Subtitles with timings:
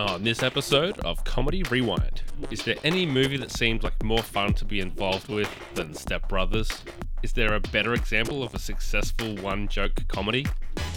[0.00, 4.22] Oh, on this episode of Comedy Rewind, is there any movie that seems like more
[4.22, 6.70] fun to be involved with than Step Brothers?
[7.22, 10.46] Is there a better example of a successful one joke comedy?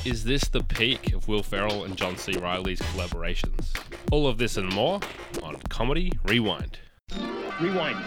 [0.05, 2.31] Is this the peak of Will Ferrell and John C.
[2.38, 3.78] Reilly's collaborations?
[4.10, 5.02] All of this and more
[5.44, 6.80] on Comedy Rewind.
[7.60, 7.98] Rewind.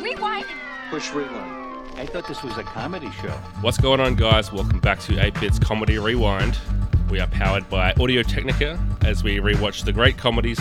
[0.00, 0.46] Rewind.
[0.88, 1.98] Push rewind.
[1.98, 3.30] I thought this was a comedy show.
[3.60, 4.52] What's going on, guys?
[4.52, 6.56] Welcome back to 8 Bits Comedy Rewind.
[7.14, 10.58] We are powered by Audio Technica as we rewatch the great comedies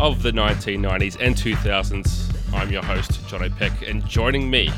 [0.00, 2.54] of the 1990s and 2000s.
[2.54, 4.70] I'm your host, John O'Peck, and joining me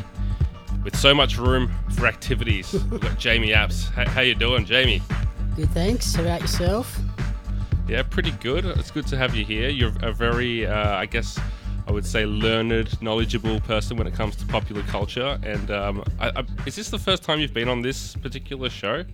[0.82, 3.88] with so much room for activities, we've got Jamie Apps.
[3.92, 5.00] How, how you doing, Jamie?
[5.54, 6.12] Good, thanks.
[6.12, 6.98] How about yourself?
[7.86, 8.64] Yeah, pretty good.
[8.64, 9.68] It's good to have you here.
[9.68, 11.38] You're a very, uh, I guess,
[11.86, 15.38] I would say, learned, knowledgeable person when it comes to popular culture.
[15.44, 19.04] And um, I, I, is this the first time you've been on this particular show?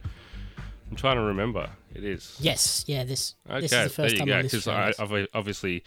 [0.90, 1.68] I'm trying to remember.
[1.94, 2.36] It is.
[2.40, 3.04] Yes, yeah.
[3.04, 4.42] This Okay, this is the first there you time go.
[4.42, 4.68] Because.
[4.68, 5.84] I've obviously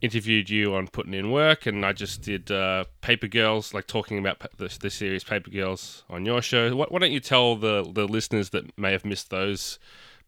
[0.00, 4.18] interviewed you on putting in work, and I just did uh, Paper Girls, like talking
[4.18, 6.74] about the, the series Paper Girls on your show.
[6.74, 9.78] Why, why don't you tell the the listeners that may have missed those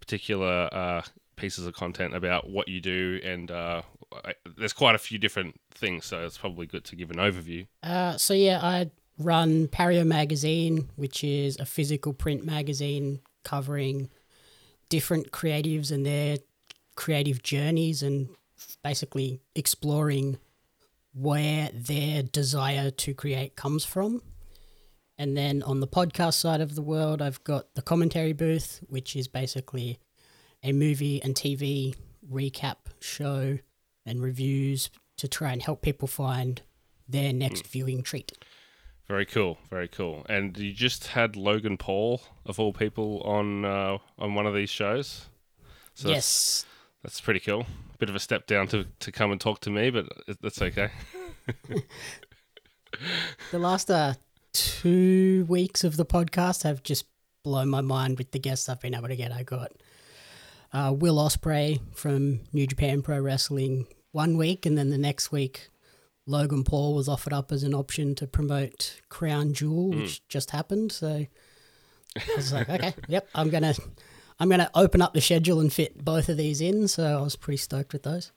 [0.01, 1.03] particular uh,
[1.37, 3.21] pieces of content about what you do?
[3.25, 3.83] And uh,
[4.25, 7.67] I, there's quite a few different things, so it's probably good to give an overview.
[7.83, 14.11] Uh, so yeah, I run Pario Magazine, which is a physical print magazine covering
[14.89, 16.39] different creatives and their
[16.97, 18.29] creative journeys and
[18.83, 20.39] basically exploring
[21.15, 24.23] where their desire to create comes from.
[25.17, 29.17] And then on the podcast side of the world, I've got the commentary booth, which
[29.17, 29.99] is basically
[30.63, 31.97] a movie and TV
[32.31, 33.59] recap show
[34.07, 36.63] and reviews to try and help people find
[37.09, 37.69] their next mm.
[37.69, 38.33] viewing treat.
[39.09, 40.25] Very cool, very cool.
[40.29, 44.71] And you just had Logan Paul of all people on uh, on one of these
[44.71, 45.27] shows.
[45.95, 46.65] So that's- yes.
[47.03, 47.65] That's pretty cool.
[47.99, 50.07] Bit of a step down to, to come and talk to me, but
[50.43, 50.91] that's okay.
[53.51, 54.15] The last uh,
[54.53, 57.05] two weeks of the podcast have just
[57.45, 59.31] blown my mind with the guests I've been able to get.
[59.33, 59.73] I got
[60.73, 65.69] uh, Will Ospreay from New Japan Pro Wrestling one week, and then the next week,
[66.29, 70.01] Logan Paul was offered up as an option to promote Crown Jewel, hmm.
[70.01, 70.93] which just happened.
[70.93, 71.27] So
[72.17, 73.75] I was like, okay, yep, I'm gonna,
[74.39, 76.87] I'm gonna open up the schedule and fit both of these in.
[76.87, 78.31] So I was pretty stoked with those.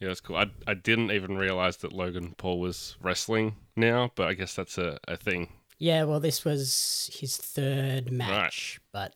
[0.00, 0.36] Yeah, that's cool.
[0.36, 4.76] I, I didn't even realize that Logan Paul was wrestling now, but I guess that's
[4.76, 5.48] a, a thing.
[5.78, 9.14] Yeah, well, this was his third match, but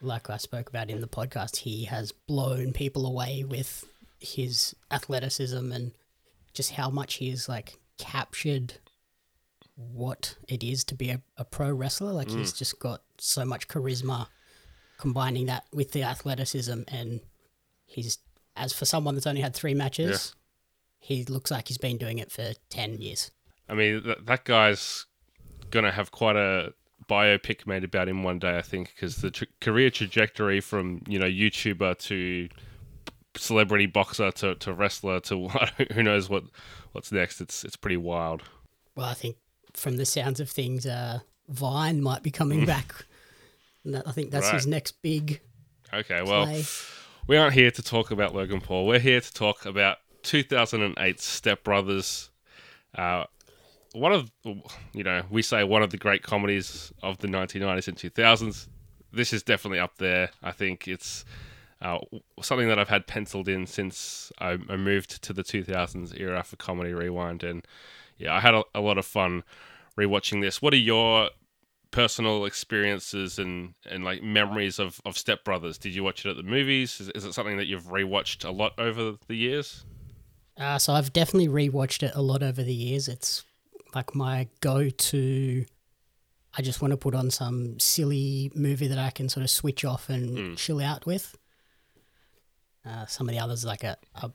[0.00, 3.84] like I spoke about in the podcast, he has blown people away with
[4.18, 5.92] his athleticism and
[6.56, 8.74] just how much he has like captured
[9.76, 12.12] what it is to be a, a pro wrestler.
[12.12, 12.56] Like he's mm.
[12.56, 14.28] just got so much charisma,
[14.98, 17.20] combining that with the athleticism, and
[17.84, 18.18] he's
[18.56, 20.34] as for someone that's only had three matches,
[20.98, 23.30] he looks like he's been doing it for ten years.
[23.68, 25.04] I mean, th- that guy's
[25.70, 26.72] going to have quite a
[27.10, 31.18] biopic made about him one day, I think, because the tra- career trajectory from, you
[31.18, 32.48] know, YouTuber to
[33.38, 35.48] celebrity boxer to, to wrestler to
[35.92, 36.44] who knows what
[36.92, 37.40] what's next.
[37.40, 38.42] It's it's pretty wild.
[38.94, 39.36] Well, I think
[39.74, 42.94] from the sounds of things, uh, Vine might be coming back.
[44.06, 45.40] I think that's his next big
[45.92, 46.52] Okay, well,
[47.26, 48.86] we aren't here to talk about Logan Paul.
[48.86, 52.30] We're here to talk about 2008 Step Brothers.
[52.94, 53.24] Uh,
[53.92, 54.30] one of,
[54.92, 58.68] you know, we say one of the great comedies of the 1990s and 2000s.
[59.12, 60.30] This is definitely up there.
[60.42, 61.24] I think it's
[61.82, 61.98] uh,
[62.40, 66.56] something that I've had penciled in since I, I moved to the 2000s era for
[66.56, 67.44] Comedy Rewind.
[67.44, 67.66] And
[68.16, 69.42] yeah, I had a, a lot of fun
[69.98, 70.62] rewatching this.
[70.62, 71.30] What are your
[71.90, 75.76] personal experiences and, and like memories of, of Step Brothers?
[75.78, 77.00] Did you watch it at the movies?
[77.00, 79.84] Is, is it something that you've rewatched a lot over the years?
[80.58, 83.08] Uh, so I've definitely rewatched it a lot over the years.
[83.08, 83.44] It's
[83.94, 85.66] like my go-to.
[86.56, 89.84] I just want to put on some silly movie that I can sort of switch
[89.84, 91.36] off and chill out with.
[92.86, 94.30] Uh, some of the others, like a, a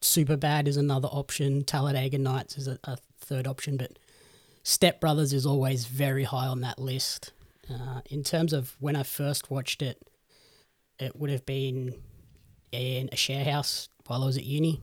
[0.00, 1.64] Superbad, is another option.
[1.64, 3.98] Talladega Nights is a, a third option, but
[4.62, 7.32] Step Brothers is always very high on that list.
[7.70, 10.00] Uh, in terms of when I first watched it,
[10.98, 11.94] it would have been
[12.70, 14.82] in a share house while I was at uni.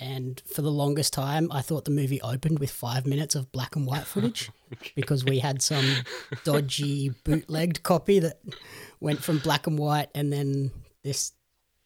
[0.00, 3.76] And for the longest time, I thought the movie opened with five minutes of black
[3.76, 4.50] and white footage
[4.96, 5.84] because we had some
[6.42, 8.40] dodgy bootlegged copy that
[8.98, 10.72] went from black and white, and then
[11.04, 11.32] this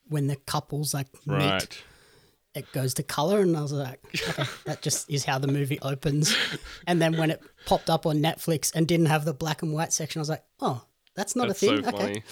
[0.09, 1.83] when the couples like meet,
[2.55, 5.79] it goes to color, and I was like, okay, that just is how the movie
[5.81, 6.37] opens.
[6.87, 9.93] And then when it popped up on Netflix and didn't have the black and white
[9.93, 10.83] section, I was like, oh,
[11.15, 11.83] that's not That's a thing.
[11.83, 11.99] so okay.
[11.99, 12.23] funny.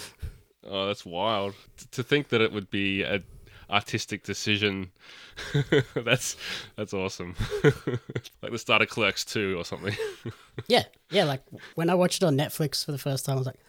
[0.67, 1.53] Oh, that's wild.
[1.77, 3.21] T- to think that it would be a.
[3.69, 4.91] artistic decision.
[5.93, 6.37] that's
[6.77, 7.35] that's awesome.
[8.41, 9.93] like the start of Clerks two or something.
[10.67, 11.25] Yeah, yeah.
[11.25, 11.41] Like
[11.75, 13.59] when I watched it on Netflix for the first time, I was like,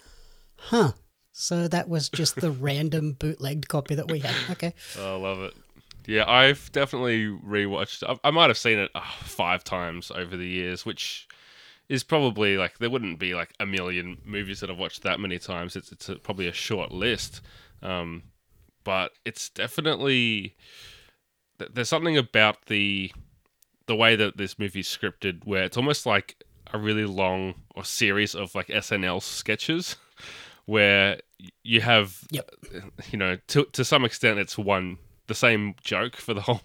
[0.56, 0.92] "Huh."
[1.40, 4.34] So that was just the random bootlegged copy that we had.
[4.50, 4.74] Okay.
[4.98, 5.54] Oh, I love it.
[6.04, 8.02] Yeah, I've definitely rewatched.
[8.02, 11.28] I, I might have seen it uh, five times over the years, which
[11.88, 15.38] is probably like there wouldn't be like a million movies that I've watched that many
[15.38, 15.76] times.
[15.76, 17.40] It's it's a, probably a short list,
[17.82, 18.24] um,
[18.82, 20.56] but it's definitely
[21.60, 23.12] th- there's something about the
[23.86, 26.42] the way that this movie's scripted where it's almost like
[26.72, 29.94] a really long or series of like SNL sketches
[30.68, 31.18] where
[31.64, 32.50] you have Yep.
[33.10, 36.60] you know to to some extent it's one the same joke for the whole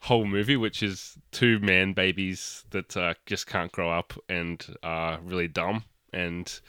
[0.00, 5.20] whole movie which is two man babies that uh, just can't grow up and are
[5.22, 6.60] really dumb and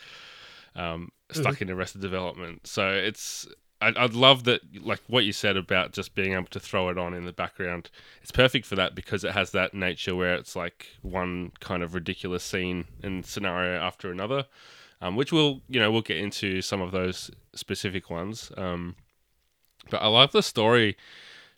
[0.75, 2.67] um, stuck in arrested development.
[2.67, 3.47] So it's
[3.81, 6.97] I'd, I'd love that like what you said about just being able to throw it
[6.99, 7.89] on in the background.
[8.21, 11.95] It's perfect for that because it has that nature where it's like one kind of
[11.95, 14.45] ridiculous scene and scenario after another
[15.01, 18.95] um, which we'll you know we'll get into some of those specific ones um,
[19.89, 20.97] but I love the story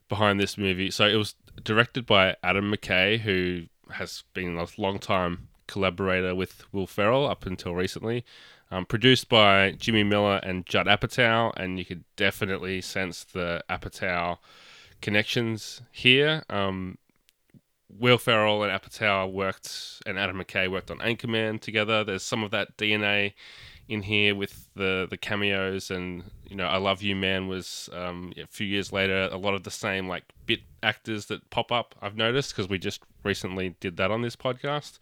[0.08, 0.92] behind this movie.
[0.92, 6.64] So it was directed by Adam McKay, who has been a long time collaborator with
[6.74, 8.26] Will Ferrell up until recently.
[8.72, 14.38] Um, produced by Jimmy Miller and Judd Apatow, and you could definitely sense the Apatow
[15.02, 16.44] connections here.
[16.52, 17.00] Um,
[17.90, 22.04] Will Ferrell and Apatow worked, and Adam McKay worked on Anchorman together.
[22.04, 23.34] There's some of that DNA
[23.88, 28.32] in here with the the cameos, and you know, I Love You Man was um,
[28.38, 29.28] a few years later.
[29.32, 31.96] A lot of the same like bit actors that pop up.
[32.02, 35.00] I've noticed because we just recently did that on this podcast.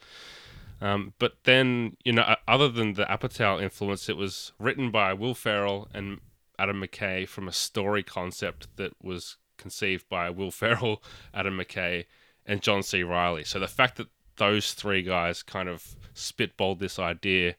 [0.80, 5.34] Um, but then, you know, other than the Apatow influence, it was written by Will
[5.34, 6.19] Ferrell and
[6.60, 11.04] Adam McKay from a story concept that was conceived by Will Ferrell,
[11.34, 12.06] Adam McKay,
[12.47, 13.03] and John C.
[13.03, 13.44] Reilly.
[13.44, 14.07] So the fact that
[14.38, 17.55] those three guys kind of spitballed this idea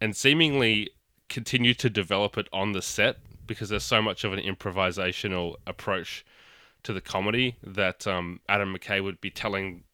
[0.00, 0.90] and seemingly
[1.28, 6.24] continued to develop it on the set because there's so much of an improvisational approach
[6.82, 9.84] to the comedy that um, Adam McKay would be telling,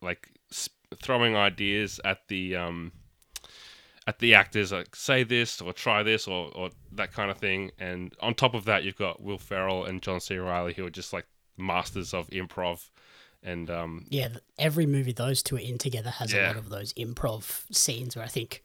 [0.00, 2.92] like, sp- throwing ideas at the um,
[4.06, 7.70] at the actors, like say this or try this or, or that kind of thing.
[7.78, 10.36] And on top of that, you've got Will Ferrell and John C.
[10.36, 11.26] Reilly, who are just like
[11.56, 12.90] masters of improv.
[13.42, 14.28] And um, Yeah,
[14.58, 18.24] every movie those two are in together has a lot of those improv scenes where
[18.24, 18.62] I think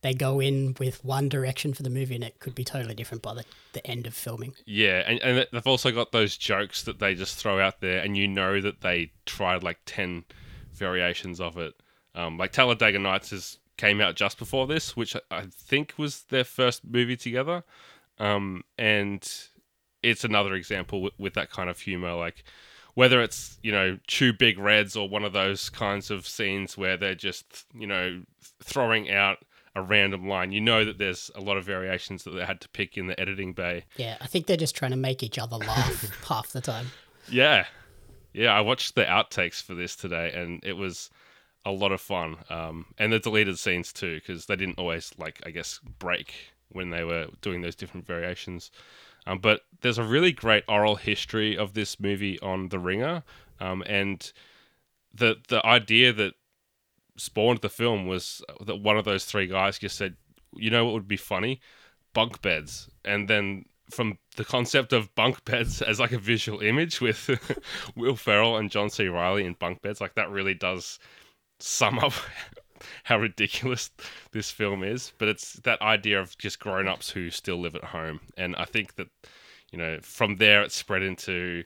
[0.00, 3.22] they go in with one direction for the movie and it could be totally different
[3.22, 4.54] by the, the end of filming.
[4.64, 8.16] Yeah, and, and they've also got those jokes that they just throw out there, and
[8.16, 10.24] you know that they tried like 10
[10.72, 11.74] variations of it.
[12.14, 16.22] Um, like Talladega Nights is, came out just before this, which I- I think was
[16.24, 17.64] their first movie together.
[18.18, 19.28] Um, and
[20.02, 22.14] it's another example with, with that kind of humor.
[22.14, 22.44] Like,
[22.98, 26.96] whether it's, you know, Chew Big Reds or one of those kinds of scenes where
[26.96, 28.22] they're just, you know,
[28.60, 29.38] throwing out
[29.76, 32.68] a random line, you know that there's a lot of variations that they had to
[32.70, 33.84] pick in the editing bay.
[33.96, 36.88] Yeah, I think they're just trying to make each other laugh half the time.
[37.30, 37.66] Yeah.
[38.32, 41.08] Yeah, I watched the outtakes for this today and it was
[41.64, 42.38] a lot of fun.
[42.50, 46.34] Um, and the deleted scenes too, because they didn't always, like, I guess, break
[46.70, 48.72] when they were doing those different variations.
[49.28, 53.22] Um, but there's a really great oral history of this movie on The Ringer.
[53.60, 54.32] Um, and
[55.14, 56.34] the the idea that
[57.16, 60.16] spawned the film was that one of those three guys just said,
[60.56, 61.60] you know what would be funny?
[62.14, 62.88] Bunk beds.
[63.04, 67.30] And then from the concept of bunk beds as like a visual image with
[67.96, 69.08] Will Ferrell and John C.
[69.08, 70.98] Reilly in bunk beds, like that really does
[71.60, 72.14] sum up
[73.04, 73.90] how ridiculous
[74.32, 75.12] this film is.
[75.18, 78.20] But it's that idea of just grown ups who still live at home.
[78.36, 79.08] And I think that,
[79.70, 81.64] you know, from there it spread into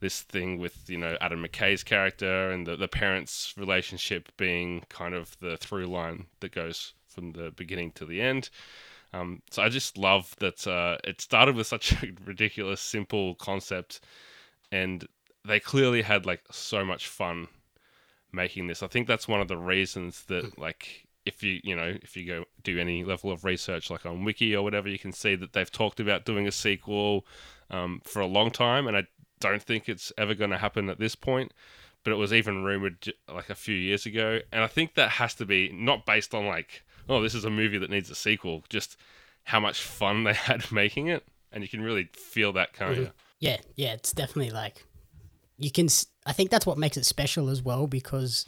[0.00, 5.14] this thing with, you know, Adam McKay's character and the, the parents' relationship being kind
[5.14, 8.50] of the through line that goes from the beginning to the end.
[9.12, 14.00] Um, so I just love that uh, it started with such a ridiculous, simple concept,
[14.70, 15.06] and
[15.46, 17.48] they clearly had like so much fun
[18.32, 18.82] making this.
[18.82, 22.26] I think that's one of the reasons that like if you you know if you
[22.26, 25.52] go do any level of research like on Wiki or whatever, you can see that
[25.52, 27.26] they've talked about doing a sequel
[27.70, 29.06] um, for a long time, and I
[29.40, 31.52] don't think it's ever going to happen at this point.
[32.04, 35.34] But it was even rumored like a few years ago, and I think that has
[35.34, 38.64] to be not based on like oh this is a movie that needs a sequel,
[38.68, 38.96] just
[39.44, 43.12] how much fun they had making it, and you can really feel that kind of.
[43.40, 44.84] Yeah, yeah, it's definitely like
[45.58, 45.88] you can.
[46.28, 48.44] I think that's what makes it special as well because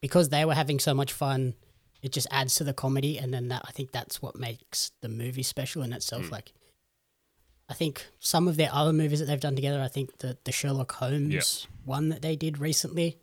[0.00, 1.54] because they were having so much fun.
[2.00, 5.08] It just adds to the comedy, and then that I think that's what makes the
[5.08, 6.26] movie special in itself.
[6.26, 6.32] Hmm.
[6.32, 6.52] Like,
[7.68, 10.52] I think some of their other movies that they've done together, I think the, the
[10.52, 13.18] Sherlock Holmes one that they did recently,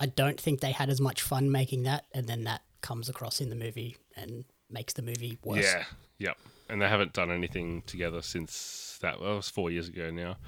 [0.00, 3.42] I don't think they had as much fun making that, and then that comes across
[3.42, 5.64] in the movie and makes the movie worse.
[5.64, 5.84] Yeah,
[6.18, 6.38] yep.
[6.70, 9.20] And they haven't done anything together since that.
[9.20, 10.38] Well, it was four years ago now.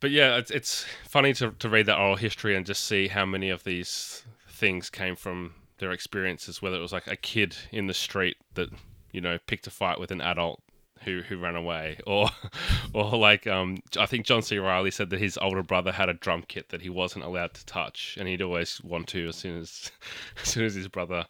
[0.00, 3.26] But yeah, it's, it's funny to, to read that oral history and just see how
[3.26, 6.62] many of these things came from their experiences.
[6.62, 8.68] Whether it was like a kid in the street that
[9.12, 10.62] you know picked a fight with an adult
[11.04, 12.28] who who ran away, or
[12.92, 14.58] or like um, I think John C.
[14.58, 17.66] Reilly said that his older brother had a drum kit that he wasn't allowed to
[17.66, 19.90] touch, and he'd always want to as soon as
[20.42, 21.26] as soon as his brother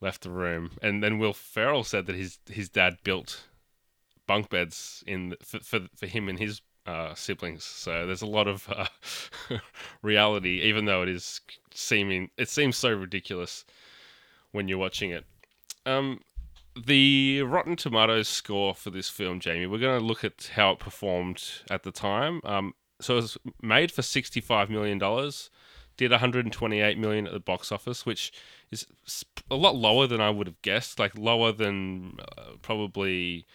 [0.00, 0.72] left the room.
[0.82, 3.44] And then Will Ferrell said that his his dad built
[4.26, 7.64] bunk beds in for, for for him and his uh, siblings.
[7.64, 9.58] So there's a lot of uh,
[10.02, 11.40] reality, even though it is
[11.74, 13.64] seeming it seems so ridiculous
[14.52, 15.24] when you're watching it.
[15.86, 16.20] Um,
[16.86, 20.78] the Rotten Tomatoes score for this film, Jamie, we're going to look at how it
[20.78, 22.40] performed at the time.
[22.44, 24.98] Um, so it was made for $65 million,
[25.96, 28.32] did 128 million at the box office, which
[28.70, 28.86] is
[29.50, 33.46] a lot lower than I would have guessed, like lower than uh, probably,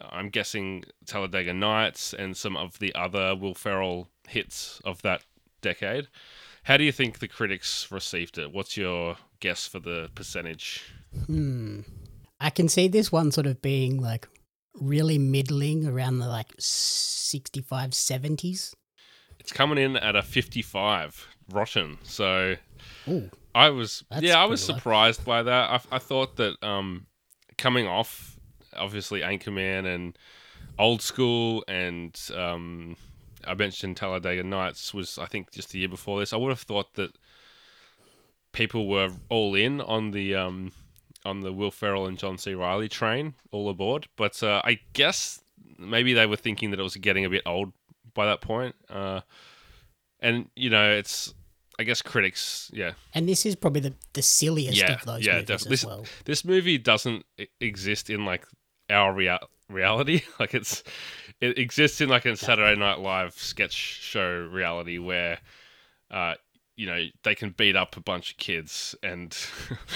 [0.00, 5.22] I'm guessing, Talladega Nights and some of the other Will Ferrell hits of that
[5.60, 6.08] decade.
[6.64, 8.52] How do you think the critics received it?
[8.52, 10.84] What's your guess for the percentage?
[11.26, 11.80] Hmm.
[12.40, 14.28] I can see this one sort of being like
[14.74, 18.74] really middling around the like 65, 70s.
[19.40, 21.98] It's coming in at a 55 rotten.
[22.02, 22.56] So
[23.08, 24.76] Ooh, I was yeah, I was low.
[24.76, 25.70] surprised by that.
[25.70, 27.06] I, I thought that um
[27.56, 28.37] coming off
[28.78, 30.18] obviously Anchorman and
[30.78, 32.96] Old School and um
[33.46, 36.32] I mentioned Talladega Nights was I think just the year before this.
[36.32, 37.12] I would have thought that
[38.52, 40.72] people were all in on the um
[41.24, 42.54] on the Will Ferrell and John C.
[42.54, 44.06] Reilly train, all aboard.
[44.16, 45.42] But uh, I guess
[45.78, 47.72] maybe they were thinking that it was getting a bit old
[48.14, 48.74] by that point.
[48.88, 49.20] Uh,
[50.20, 51.34] and you know, it's
[51.78, 55.34] I guess critics, yeah, and this is probably the, the silliest yeah, of those yeah,
[55.34, 56.04] movies as This, well.
[56.24, 57.24] this movie doesn't
[57.60, 58.44] exist in like
[58.90, 60.22] our rea- reality.
[60.40, 60.82] like it's
[61.40, 65.38] it exists in like a Saturday Night Live sketch show reality where,
[66.10, 66.34] uh,
[66.76, 69.36] you know, they can beat up a bunch of kids and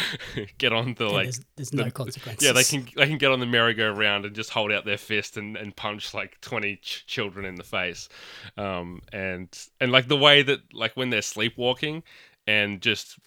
[0.59, 2.47] get on the like there's there's no consequences.
[2.47, 5.37] yeah, they can they can get on the merry-go-round and just hold out their fist
[5.37, 8.09] and, and punch like twenty ch- children in the face,
[8.57, 9.49] um, and
[9.81, 12.03] and like the way that like when they're sleepwalking
[12.47, 13.19] and just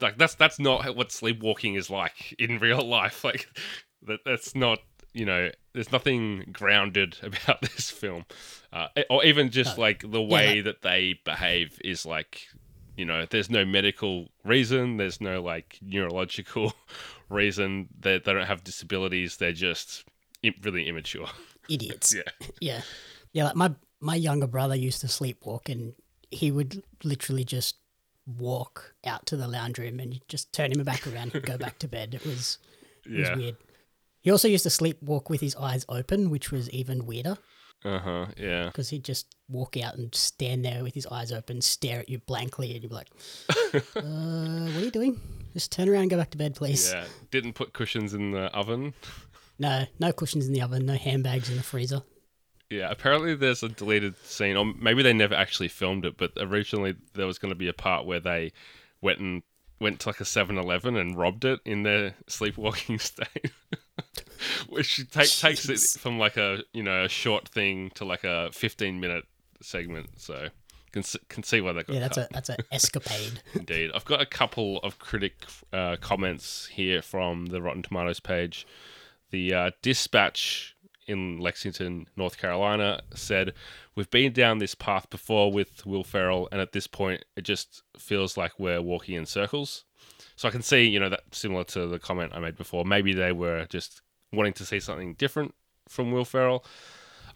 [0.00, 3.22] like that's that's not what sleepwalking is like in real life.
[3.24, 3.48] Like
[4.06, 4.78] that that's not
[5.14, 8.24] you know there's nothing grounded about this film,
[8.72, 9.82] uh, or even just No.
[9.82, 12.42] like the way like- that they behave is like
[12.96, 16.72] you know there's no medical reason there's no like neurological
[17.28, 20.04] reason that they don't have disabilities they're just
[20.62, 21.26] really immature
[21.68, 22.14] idiots.
[22.14, 22.80] yeah Yeah.
[23.32, 25.94] Yeah, like my my younger brother used to sleepwalk and
[26.30, 27.76] he would literally just
[28.26, 31.78] walk out to the lounge room and just turn him back around and go back
[31.80, 32.14] to bed.
[32.14, 32.58] It was
[33.04, 33.56] it was yeah weird.
[34.24, 37.38] He also used to sleepwalk with his eyes open, which was even weirder
[37.84, 42.00] uh-huh yeah because he'd just walk out and stand there with his eyes open, stare
[42.00, 43.08] at you blankly, and you'd be like,
[43.74, 45.20] uh, "What are you doing?
[45.52, 48.44] Just turn around and go back to bed, please." yeah didn't put cushions in the
[48.56, 48.94] oven
[49.58, 52.02] No, no cushions in the oven, no handbags in the freezer.
[52.70, 56.94] yeah apparently there's a deleted scene or maybe they never actually filmed it but originally
[57.12, 58.50] there was going to be a part where they
[59.02, 59.42] went and
[59.80, 63.52] went to like a 7-eleven and robbed it in their sleepwalking state
[64.68, 68.50] which take, takes it from like a you know a short thing to like a
[68.52, 69.24] 15 minute
[69.60, 70.48] segment so
[70.94, 72.30] can, can see why that got Yeah, that's cut.
[72.30, 73.40] a that's an escapade.
[73.54, 73.90] Indeed.
[73.94, 78.64] I've got a couple of critic uh, comments here from the Rotten Tomatoes page.
[79.30, 83.54] The uh, Dispatch in Lexington, North Carolina said,
[83.96, 87.82] We've been down this path before with Will Ferrell, and at this point, it just
[87.98, 89.84] feels like we're walking in circles.
[90.36, 92.84] So I can see, you know, that similar to the comment I made before.
[92.84, 95.54] Maybe they were just wanting to see something different
[95.88, 96.64] from Will Ferrell.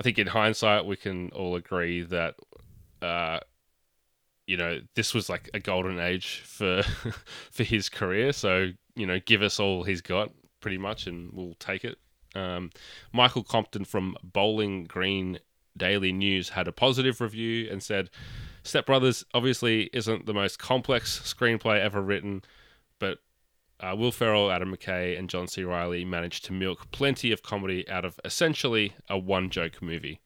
[0.00, 2.34] I think in hindsight, we can all agree that
[3.02, 3.40] uh,
[4.48, 6.82] you know this was like a golden age for
[7.52, 11.54] for his career so you know give us all he's got pretty much and we'll
[11.60, 11.98] take it
[12.34, 12.70] um,
[13.12, 15.38] michael compton from bowling green
[15.76, 18.10] daily news had a positive review and said
[18.64, 22.42] step brothers obviously isn't the most complex screenplay ever written
[22.98, 23.18] but
[23.80, 25.62] uh, Will Ferrell, Adam McKay, and John C.
[25.62, 30.20] Reilly managed to milk plenty of comedy out of essentially a one-joke movie,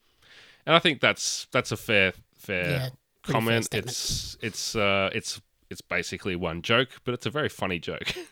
[0.66, 2.88] and I think that's that's a fair fair Yeah,
[3.22, 3.68] pretty fair comment.
[3.72, 8.14] It's it's uh it's it's basically one joke, but it's a very funny joke.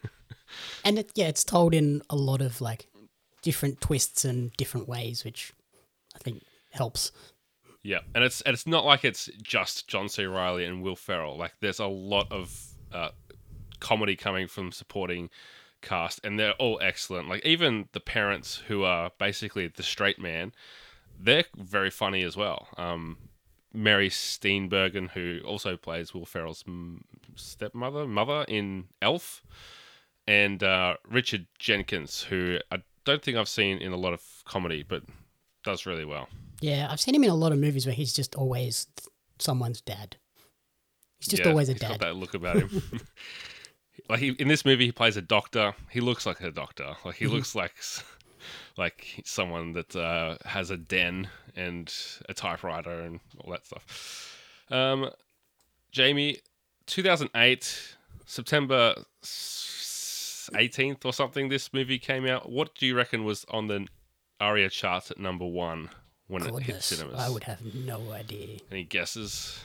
[0.85, 2.89] And it, yeah, it's told in a lot of like
[3.43, 5.53] different twists and different ways, which
[6.15, 7.13] I think helps.
[7.83, 10.25] Yeah, and it's and it's not like it's just John C.
[10.25, 11.39] Reilly and Will Ferrell.
[11.39, 12.55] Like there's a lot of
[12.93, 13.11] uh,
[13.81, 15.31] comedy coming from supporting
[15.83, 17.29] cast, and they're all excellent.
[17.29, 20.53] Like even the parents who are basically the straight man,
[21.19, 22.69] they're very funny as well.
[22.77, 23.17] Um,
[23.73, 26.65] Mary Steenburgen, who also plays Will Ferrell's
[27.37, 29.43] stepmother, mother in Elf,
[30.27, 34.83] and uh, Richard Jenkins, who I don't think I've seen in a lot of comedy,
[34.83, 35.03] but
[35.65, 36.29] does really well.
[36.61, 38.87] Yeah, I've seen him in a lot of movies where he's just always
[39.39, 40.17] someone's dad.
[41.19, 42.01] He's just Yeah, always a dad.
[42.01, 42.83] that look about him.
[44.09, 45.75] like he, in this movie, he plays a doctor.
[45.91, 46.97] He looks like a doctor.
[47.05, 47.75] Like he looks like
[48.77, 51.93] like someone that uh, has a den and
[52.29, 54.37] a typewriter and all that stuff.
[54.71, 55.11] Um,
[55.91, 56.39] Jamie,
[56.87, 61.49] 2008, September 18th or something.
[61.49, 62.51] This movie came out.
[62.51, 63.87] What do you reckon was on the
[64.41, 65.91] ARIA charts at number one
[66.29, 67.19] when it hit Goodness, cinemas?
[67.21, 68.59] I would have no idea.
[68.71, 69.59] Any guesses?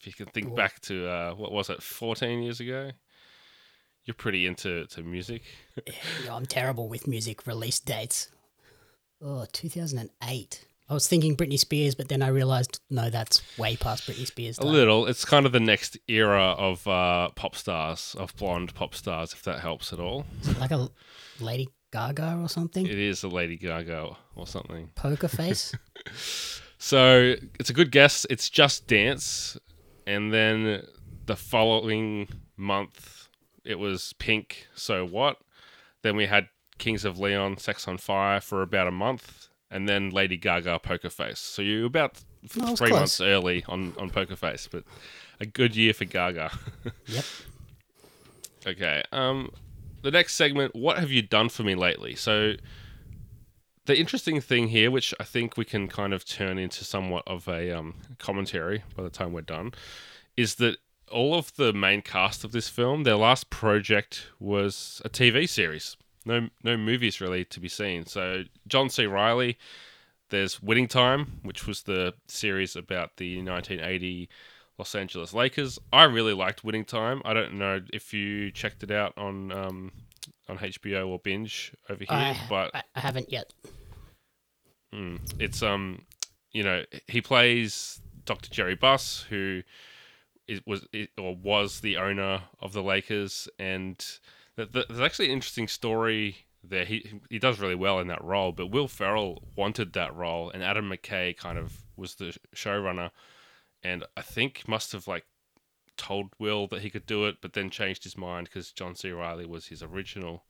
[0.00, 2.90] If you can think Well- back to uh, what was it, fourteen years ago?
[4.04, 5.42] You're pretty into to music.
[6.30, 8.28] I'm terrible with music release dates.
[9.20, 10.64] Oh, 2008.
[10.88, 14.58] I was thinking Britney Spears, but then I realized no, that's way past Britney Spears.
[14.58, 15.06] A little.
[15.06, 19.42] It's kind of the next era of uh, pop stars, of blonde pop stars, if
[19.44, 20.26] that helps at all.
[20.58, 20.90] like a
[21.40, 22.84] Lady Gaga or something.
[22.84, 24.90] It is a Lady Gaga or something.
[24.94, 25.72] Poker face.
[26.84, 28.26] So it's a good guess.
[28.28, 29.56] It's Just Dance,
[30.04, 30.82] and then
[31.26, 33.21] the following month
[33.64, 34.66] it was Pink.
[34.74, 35.38] So what?
[36.02, 40.10] Then we had Kings of Leon, Sex on Fire for about a month, and then
[40.10, 41.38] Lady Gaga, Poker Face.
[41.38, 42.22] So you about
[42.60, 43.00] I was three close.
[43.00, 44.84] months early on on Poker Face, but
[45.40, 46.50] a good year for Gaga.
[47.06, 47.24] yep.
[48.66, 49.02] Okay.
[49.12, 49.50] Um,
[50.02, 50.74] the next segment.
[50.74, 52.14] What have you done for me lately?
[52.14, 52.54] So,
[53.86, 57.48] the interesting thing here, which I think we can kind of turn into somewhat of
[57.48, 59.72] a um, commentary by the time we're done,
[60.36, 60.76] is that
[61.12, 65.96] all of the main cast of this film, their last project was a TV series.
[66.24, 68.06] No, no movies really to be seen.
[68.06, 69.06] So, John C.
[69.06, 69.58] Reilly.
[70.30, 74.30] There's Winning Time, which was the series about the 1980
[74.78, 75.78] Los Angeles Lakers.
[75.92, 77.20] I really liked Winning Time.
[77.26, 79.92] I don't know if you checked it out on um,
[80.48, 83.52] on HBO or binge over here, I, but I, I haven't yet.
[84.94, 85.20] Mm.
[85.38, 86.06] It's um,
[86.52, 88.50] you know, he plays Dr.
[88.50, 89.62] Jerry Buss, who
[90.48, 93.98] is, was it, or was the owner of the Lakers, and
[94.56, 96.84] th- th- there's actually an interesting story there.
[96.84, 100.62] He he does really well in that role, but Will Ferrell wanted that role, and
[100.62, 103.10] Adam McKay kind of was the showrunner,
[103.82, 105.24] and I think must have like
[105.96, 109.10] told Will that he could do it, but then changed his mind because John C.
[109.10, 110.44] Reilly was his original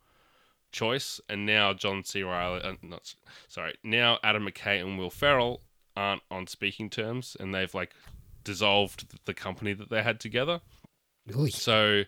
[0.70, 2.22] choice, and now John C.
[2.22, 3.14] Reilly, uh, not
[3.48, 5.62] sorry, now Adam McKay and Will Ferrell
[5.96, 7.94] aren't on speaking terms, and they've like
[8.44, 10.60] dissolved the company that they had together.
[11.50, 12.02] So,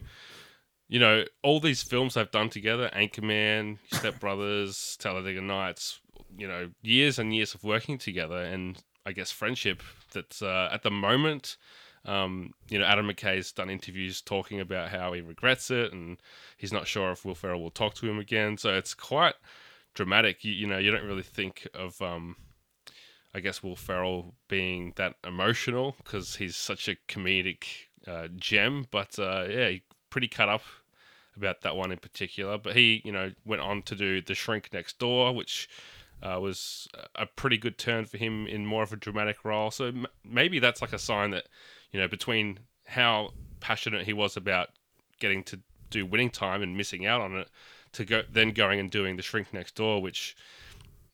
[0.88, 6.00] you know, all these films they've done together, Anchorman, Step Brothers, Talladega Nights,
[6.36, 9.82] you know, years and years of working together, and I guess friendship.
[10.12, 11.56] That's uh, at the moment.
[12.06, 16.18] Um, you know, Adam McKay's done interviews talking about how he regrets it, and
[16.58, 18.58] he's not sure if Will Ferrell will talk to him again.
[18.58, 19.34] So it's quite
[19.94, 20.44] dramatic.
[20.44, 22.36] You, you know, you don't really think of, um,
[23.34, 27.64] I guess, Will Ferrell being that emotional because he's such a comedic
[28.06, 28.86] uh, gem.
[28.90, 29.72] But uh, yeah,
[30.10, 30.62] pretty cut up
[31.36, 32.58] about that one in particular.
[32.58, 35.68] But he, you know, went on to do The Shrink Next Door, which
[36.22, 39.70] uh, was a pretty good turn for him in more of a dramatic role.
[39.70, 41.46] So m- maybe that's like a sign that,
[41.90, 44.68] you know, between how passionate he was about
[45.18, 47.48] getting to do winning time and missing out on it,
[47.92, 50.36] to go then going and doing The Shrink Next Door, which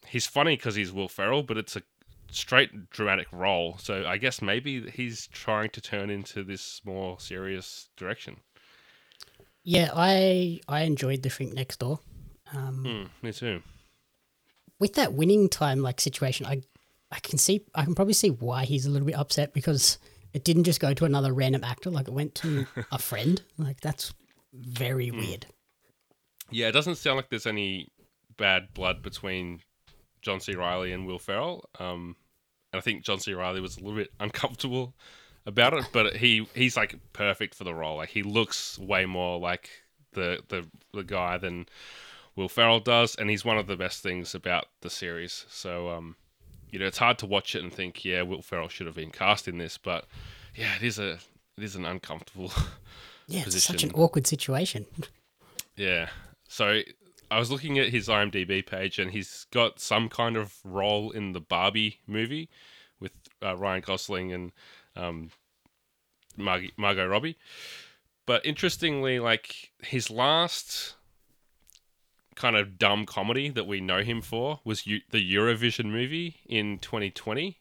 [0.06, 1.83] he's funny because he's Will Ferrell, but it's a
[2.32, 3.76] straight dramatic role.
[3.78, 8.38] So I guess maybe he's trying to turn into this more serious direction.
[9.62, 12.00] yeah, I I enjoyed the Shrink Next Door.
[12.52, 13.62] Um, Mm, me too.
[14.78, 16.62] with that winning time like situation, I
[17.10, 19.98] I can see I can probably see why he's a little bit upset because
[20.32, 23.42] it didn't just go to another random actor, like it went to a friend.
[23.58, 24.14] Like that's
[24.52, 25.46] very weird.
[26.50, 27.88] Yeah, it doesn't sound like there's any
[28.36, 29.60] bad blood between
[30.22, 30.54] John C.
[30.54, 31.68] Reilly and Will Ferrell.
[31.78, 32.16] Um,
[32.72, 33.33] and I think John C.
[33.35, 34.94] Reilly was a little bit uncomfortable
[35.46, 37.96] about it, but he he's like perfect for the role.
[37.96, 39.70] Like he looks way more like
[40.12, 41.66] the the the guy than
[42.37, 45.46] Will Ferrell does, and he's one of the best things about the series.
[45.48, 46.16] So um,
[46.70, 49.11] you know, it's hard to watch it and think, yeah, Will Ferrell should have been
[49.11, 50.06] cast in this, but
[50.54, 51.12] yeah, it is a
[51.56, 52.52] it is an uncomfortable
[53.30, 54.87] Yeah, it's such an awkward situation.
[55.76, 56.11] Yeah.
[56.46, 56.83] So
[57.30, 61.32] I was looking at his IMDb page, and he's got some kind of role in
[61.32, 62.50] the Barbie movie
[62.98, 63.12] with
[63.42, 64.52] uh, Ryan Gosling and
[64.96, 65.30] um,
[66.36, 67.38] Mar- Margot Robbie.
[68.26, 70.94] But interestingly, like his last
[72.34, 76.78] kind of dumb comedy that we know him for was U- the Eurovision movie in
[76.78, 77.58] 2020.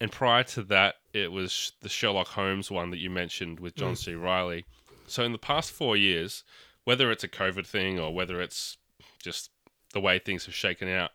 [0.00, 3.96] And prior to that, it was the Sherlock Holmes one that you mentioned with John
[3.96, 4.14] C.
[4.14, 4.64] Reilly.
[5.06, 6.44] So in the past four years,
[6.86, 8.78] whether it's a COVID thing or whether it's
[9.22, 9.50] just
[9.92, 11.10] the way things have shaken out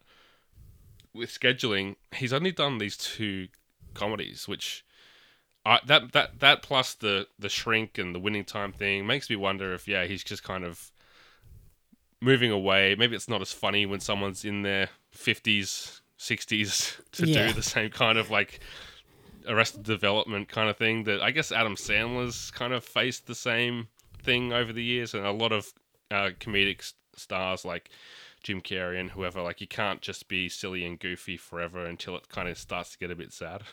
[1.13, 3.47] with scheduling, he's only done these two
[3.93, 4.86] comedies, which
[5.65, 9.36] I, that that that plus the the shrink and the winning time thing makes me
[9.36, 10.91] wonder if yeah he's just kind of
[12.21, 12.95] moving away.
[12.97, 17.47] Maybe it's not as funny when someone's in their fifties, sixties to Yeah.
[17.47, 18.60] do the same kind of like
[19.47, 21.03] Arrested Development kind of thing.
[21.05, 23.88] That I guess Adam Sandler's kind of faced the same
[24.23, 25.73] thing over the years, and a lot of
[26.10, 27.89] uh, comedic stars like
[28.43, 29.41] Jim Carrey and whoever.
[29.41, 32.97] Like you can't just be silly and goofy forever until it kind of starts to
[32.97, 33.63] get a bit sad.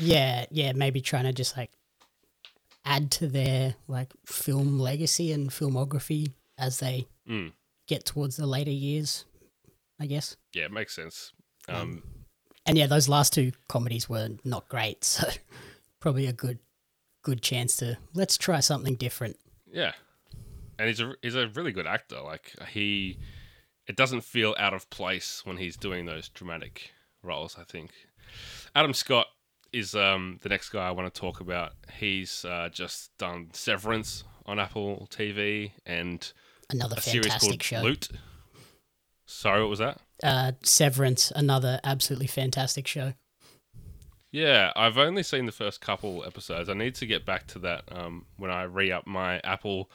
[0.00, 1.70] Yeah, yeah, maybe trying to just like
[2.84, 7.52] add to their like film legacy and filmography as they Mm.
[7.86, 9.24] get towards the later years,
[9.98, 10.36] I guess.
[10.52, 11.32] Yeah, it makes sense.
[11.68, 12.02] Um,
[12.66, 15.28] And yeah, those last two comedies were not great, so
[16.00, 16.58] probably a good
[17.22, 19.38] good chance to let's try something different.
[19.72, 19.92] Yeah,
[20.78, 22.20] and he's a he's a really good actor.
[22.20, 23.18] Like he,
[23.86, 27.56] it doesn't feel out of place when he's doing those dramatic roles.
[27.58, 27.92] I think
[28.74, 29.26] Adam Scott
[29.72, 31.72] is um, the next guy I want to talk about.
[31.98, 36.32] He's uh, just done Severance on Apple TV and
[36.70, 37.80] Another a series fantastic called show.
[37.82, 38.08] Loot.
[39.26, 40.00] Sorry, what was that?
[40.22, 43.14] Uh, Severance, another absolutely fantastic show.
[44.30, 46.68] Yeah, I've only seen the first couple episodes.
[46.68, 49.90] I need to get back to that um, when I re up my Apple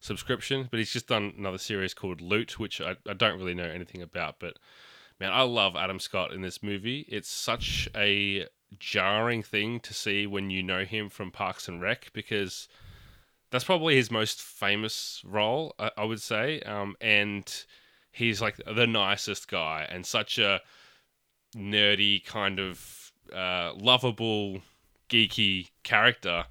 [0.00, 0.68] subscription.
[0.70, 4.02] But he's just done another series called Loot, which I, I don't really know anything
[4.02, 4.36] about.
[4.40, 4.58] But
[5.18, 7.06] man, I love Adam Scott in this movie.
[7.08, 8.46] It's such a
[8.78, 12.68] jarring thing to see when you know him from Parks and Rec because
[13.50, 16.60] that's probably his most famous role, I, I would say.
[16.60, 17.64] Um, and
[18.12, 20.60] he's like the nicest guy and such a
[21.56, 22.76] nerdy kind of
[23.32, 24.60] uh, lovable,
[25.08, 26.44] geeky character.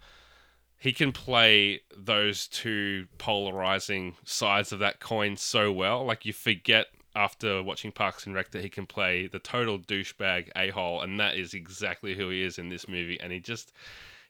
[0.80, 6.06] He can play those two polarizing sides of that coin so well.
[6.06, 10.50] Like you forget after watching Parks and Rec that he can play the total douchebag
[10.56, 13.20] a hole, and that is exactly who he is in this movie.
[13.20, 13.74] And he just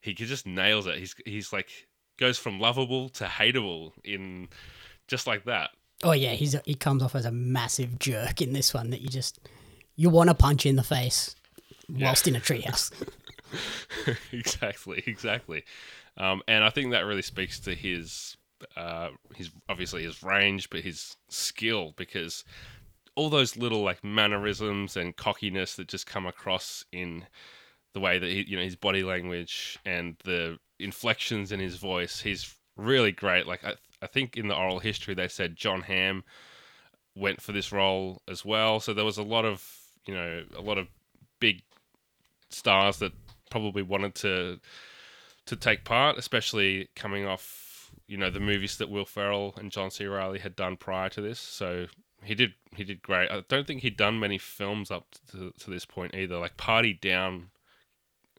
[0.01, 0.97] he just nails it.
[0.97, 1.69] He's he's like
[2.17, 4.47] goes from lovable to hateable in
[5.07, 5.71] just like that.
[6.03, 9.09] Oh yeah, he's he comes off as a massive jerk in this one that you
[9.09, 9.39] just
[9.95, 11.35] you want to punch in the face
[11.89, 12.91] whilst in a treehouse.
[14.31, 15.63] exactly, exactly.
[16.17, 18.37] Um, and I think that really speaks to his,
[18.75, 22.43] uh, his obviously his range, but his skill because
[23.15, 27.25] all those little like mannerisms and cockiness that just come across in
[27.93, 32.21] the way that he, you know, his body language and the inflections in his voice.
[32.21, 33.47] He's really great.
[33.47, 36.23] Like I, I think in the oral history they said John Hamm
[37.15, 38.79] went for this role as well.
[38.79, 39.67] So there was a lot of
[40.05, 40.87] you know a lot of
[41.39, 41.63] big
[42.49, 43.13] stars that
[43.49, 44.59] probably wanted to
[45.45, 49.91] to take part, especially coming off you know the movies that Will Ferrell and John
[49.91, 50.05] C.
[50.05, 51.39] Reilly had done prior to this.
[51.39, 51.87] So
[52.23, 53.31] he did he did great.
[53.31, 56.37] I don't think he'd done many films up to, to this point either.
[56.37, 57.49] Like Party Down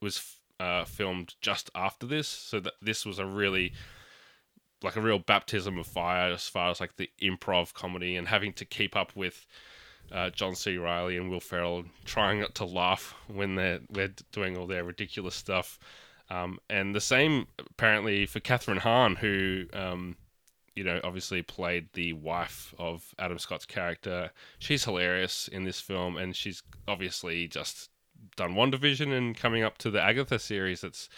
[0.01, 3.73] was uh, filmed just after this, so that this was a really
[4.83, 8.53] like a real baptism of fire as far as like the improv comedy and having
[8.53, 9.45] to keep up with
[10.13, 10.77] uh, John C.
[10.77, 15.35] Reilly and Will Ferrell trying not to laugh when they're they're doing all their ridiculous
[15.35, 15.79] stuff.
[16.31, 20.17] Um, and the same apparently for Kathryn Hahn, who um,
[20.75, 24.31] you know obviously played the wife of Adam Scott's character.
[24.59, 27.91] She's hilarious in this film, and she's obviously just
[28.37, 30.81] done WandaVision and coming up to the Agatha series.
[30.83, 31.09] That's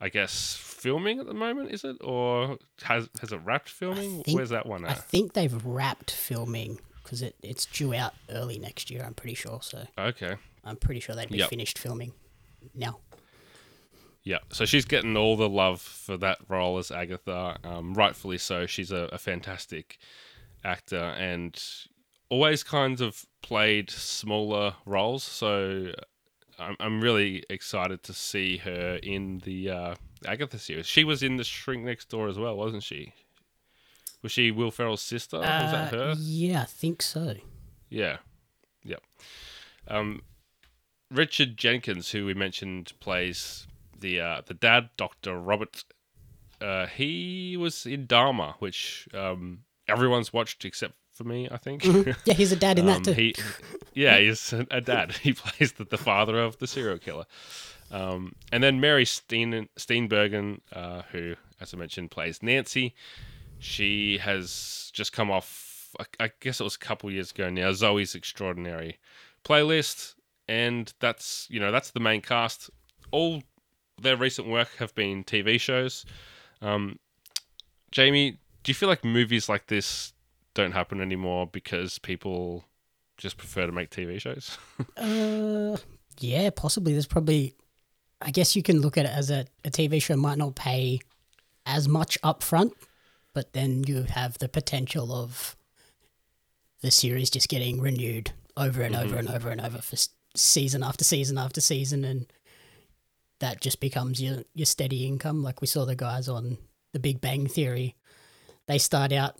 [0.00, 4.22] I guess filming at the moment, is it, or has has it wrapped filming?
[4.24, 4.90] think- Where's that one at?
[4.90, 9.02] I think they've wrapped filming because it, it's due out early next year.
[9.04, 9.60] I'm pretty sure.
[9.62, 10.36] So Okay.
[10.64, 11.50] I'm pretty sure they'd be Yep.
[11.50, 12.12] finished filming
[12.74, 13.00] now.
[14.24, 18.66] Yeah, so she's getting all the love for that role as Agatha, um, rightfully so.
[18.66, 19.98] She's a, a fantastic
[20.62, 21.60] actor and
[22.28, 25.24] always kind of played smaller roles.
[25.24, 25.92] So
[26.56, 30.86] I'm, I'm really excited to see her in the uh, Agatha series.
[30.86, 33.12] She was in The Shrink Next Door as well, wasn't she?
[34.22, 35.38] Was she Will Ferrell's sister?
[35.38, 36.14] was that Uh, her?
[36.18, 37.34] Yeah, I think so.
[37.88, 38.18] Yeah.
[38.84, 39.02] Yep.
[39.88, 40.22] Um,
[41.10, 43.66] Richard Jenkins, who we mentioned, plays
[43.98, 45.84] the uh, the dad, Doctor Robert.
[46.60, 51.48] Uh, he was in Dahmer, which um, everyone's watched except for me.
[51.50, 51.84] I think.
[52.24, 53.12] Yeah, he's a dad in Um, that too.
[53.20, 53.34] he,
[53.94, 55.12] yeah, he's a dad.
[55.22, 57.26] He plays the, the father of the serial killer.
[57.90, 62.94] Um, and then Mary Steen, Steenburgen, uh, who, as I mentioned, plays Nancy.
[63.62, 68.16] She has just come off, I, guess it was a couple years ago now, Zoey's
[68.16, 68.98] Extraordinary
[69.44, 70.14] playlist.
[70.48, 72.70] And that's, you know, that's the main cast.
[73.12, 73.40] All
[74.00, 76.04] their recent work have been TV shows.
[76.60, 76.98] Um,
[77.92, 78.32] Jamie,
[78.64, 80.12] do you feel like movies like this
[80.54, 82.64] don't happen anymore because people
[83.16, 84.58] just prefer to make TV shows?
[84.96, 85.76] Uh,
[86.18, 86.92] yeah, possibly.
[86.92, 87.54] There's probably,
[88.20, 90.98] I guess you can look at it as a, a TV show might not pay
[91.64, 92.72] as much upfront,
[93.34, 95.56] but then you have the potential of
[96.80, 99.18] the series just getting renewed over and over mm-hmm.
[99.18, 99.96] and over and over for
[100.34, 102.26] season after season after season, and
[103.40, 105.42] that just becomes your your steady income.
[105.42, 106.58] Like we saw the guys on
[106.92, 107.94] The Big Bang Theory,
[108.66, 109.36] they start out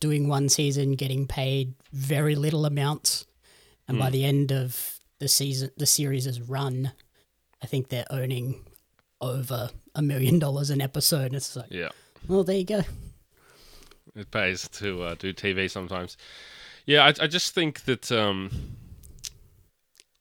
[0.00, 3.24] doing one season, getting paid very little amounts,
[3.86, 4.12] and by mm.
[4.12, 6.92] the end of the season, the series' is run,
[7.62, 8.64] I think they're earning
[9.20, 11.32] over a million dollars an episode.
[11.32, 11.90] It's like, yeah.
[12.26, 12.82] well, there you go.
[14.14, 16.16] It pays to uh, do TV sometimes.
[16.84, 18.50] Yeah, I, I just think that um,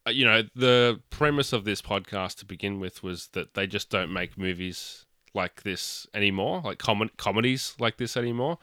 [0.07, 3.89] uh, you know the premise of this podcast to begin with was that they just
[3.89, 8.57] don't make movies like this anymore, like com- comedies like this anymore,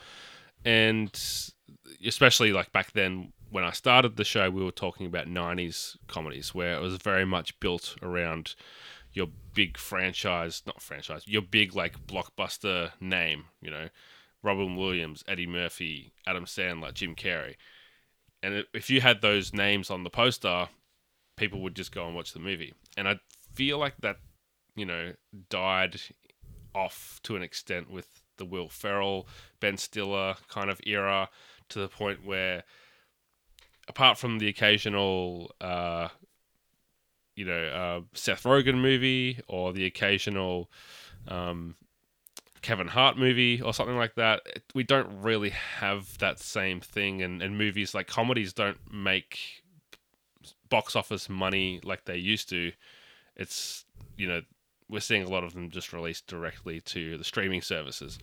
[0.64, 1.10] and
[2.06, 6.54] especially like back then when I started the show, we were talking about '90s comedies
[6.54, 8.54] where it was very much built around
[9.12, 13.88] your big franchise, not franchise, your big like blockbuster name, you know,
[14.42, 17.57] Robin Williams, Eddie Murphy, Adam Sandler, Jim Carrey.
[18.42, 20.68] And if you had those names on the poster,
[21.37, 22.74] people would just go and watch the movie.
[22.96, 23.18] And I
[23.55, 24.16] feel like that,
[24.77, 25.12] you know,
[25.51, 26.01] died
[26.74, 29.27] off to an extent with the Will Ferrell,
[29.61, 31.29] Ben Stiller kind of era
[31.70, 32.62] to the point where,
[33.88, 36.09] apart from the occasional, uh,
[37.35, 40.70] you know, uh, Seth Rogen movie or the occasional
[41.27, 41.74] um,
[42.62, 44.40] Kevin Hart movie or something like that,
[44.74, 47.22] we don't really have that same thing.
[47.22, 49.62] And, and movies like comedies don't make
[50.68, 52.72] box office money like they used to.
[53.36, 53.84] It's,
[54.16, 54.42] you know,
[54.88, 58.18] we're seeing a lot of them just released directly to the streaming services.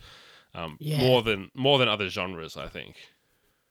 [0.53, 1.01] Um, Yeah.
[1.01, 2.95] More than more than other genres, I think.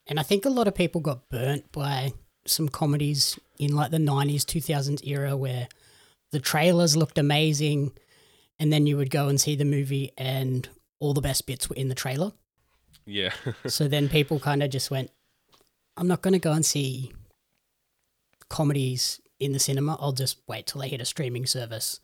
[0.06, 2.12] And I think a lot of people got burnt by
[2.46, 5.66] some comedies in like the 90s, 2000s era where
[6.30, 7.92] the trailers looked amazing
[8.58, 10.68] and then you would go and see the movie and
[11.00, 12.32] all the best bits were in the trailer.
[13.06, 13.32] Yeah,
[13.66, 15.10] so then people kind of just went,
[15.96, 17.12] I'm not going to go and see
[18.48, 19.96] comedies in the cinema.
[20.00, 22.00] I'll just wait till they hit a streaming service.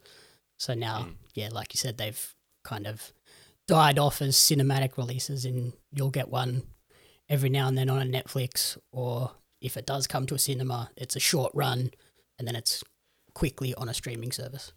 [0.58, 1.10] So now, hmm.
[1.34, 2.34] yeah, like you said, they've
[2.64, 3.12] kind of
[3.66, 6.62] died off as cinematic releases, and you'll get one
[7.28, 10.90] every now and then on a Netflix, or if it does come to a cinema,
[10.96, 11.92] it's a short run,
[12.38, 12.82] and then it's
[13.34, 14.72] quickly on a streaming service.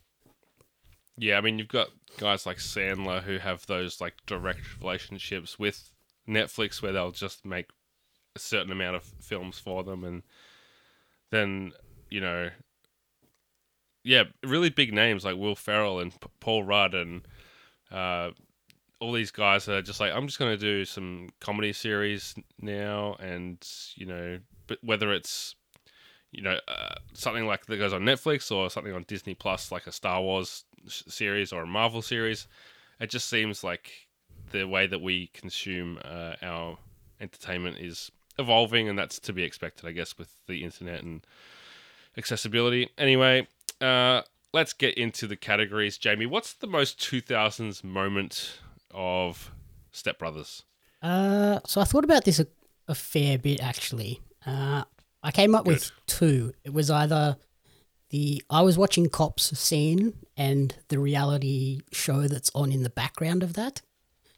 [1.18, 5.92] Yeah, I mean, you've got guys like Sandler who have those like direct relationships with
[6.28, 7.70] Netflix where they'll just make
[8.36, 10.24] a certain amount of films for them, and
[11.30, 11.74] then
[12.10, 12.50] you know,
[14.04, 17.28] yeah, really big names like Will Ferrell and P- Paul Rudd and
[17.92, 18.32] uh,
[19.00, 23.64] all these guys are just like, I'm just gonna do some comedy series now, and
[23.96, 25.56] you know, but whether it's
[26.32, 29.86] you know, uh, something like that goes on Netflix or something on Disney Plus, like
[29.86, 32.48] a Star Wars series or a Marvel series.
[33.00, 33.92] It just seems like
[34.52, 36.78] the way that we consume uh, our
[37.20, 41.26] entertainment is evolving, and that's to be expected, I guess, with the internet and
[42.18, 42.90] accessibility.
[42.98, 43.48] Anyway,
[43.82, 44.22] uh,
[44.54, 45.98] let's get into the categories.
[45.98, 48.60] Jamie, what's the most 2000s moment
[48.92, 49.52] of
[49.92, 50.64] Step Brothers?
[51.02, 52.48] Uh, so I thought about this a,
[52.88, 54.22] a fair bit actually.
[54.46, 54.84] Uh,
[55.22, 56.54] I came up with two.
[56.64, 57.38] It was either
[58.14, 63.42] the I was watching Cops scene and the reality show that's on in the background
[63.42, 63.82] of that,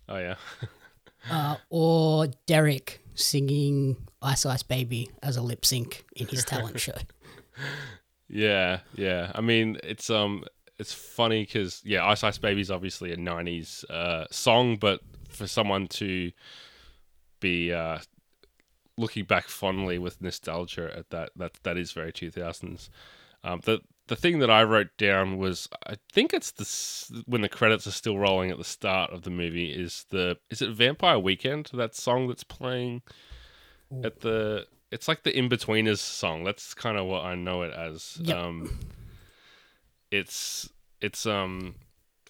[0.07, 0.35] Oh, yeah.
[1.29, 6.97] uh, or Derek singing Ice Ice Baby as a lip sync in his talent show.
[8.27, 9.31] Yeah, yeah.
[9.35, 10.45] I mean, it's um,
[10.79, 15.45] it's funny because yeah, Ice Ice Baby is obviously a '90s uh, song, but for
[15.45, 16.31] someone to
[17.39, 17.99] be uh,
[18.97, 22.89] looking back fondly with nostalgia at that, that that is very 2000s.
[23.45, 27.49] Um, the the thing that I wrote down was I think it's the when the
[27.49, 31.19] credits are still rolling at the start of the movie is the is it Vampire
[31.19, 33.01] Weekend that song that's playing
[34.03, 36.43] at the it's like the Inbetweeners song.
[36.43, 38.17] That's kind of what I know it as.
[38.21, 38.37] Yep.
[38.37, 38.79] Um,
[40.11, 40.69] it's
[41.01, 41.75] it's um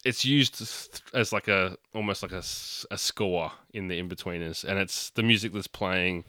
[0.04, 0.60] it's used
[1.14, 2.38] as- like a almost like a,
[2.90, 6.24] a score in the Inbetweeners, and it's the music that's playing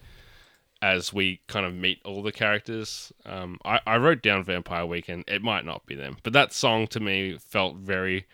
[0.82, 3.12] as we kind of meet all the characters.
[3.26, 5.24] Um, I, I wrote down Vampire Weekend.
[5.28, 8.26] It might not be them, but that song to me felt very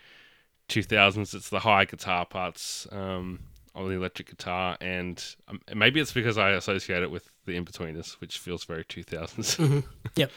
[0.69, 1.33] 2000s.
[1.33, 3.39] It's the high guitar parts um,
[3.75, 8.13] on the electric guitar, and um, maybe it's because I associate it with the Inbetweeners,
[8.13, 9.83] which feels very 2000s.
[10.15, 10.31] Yep.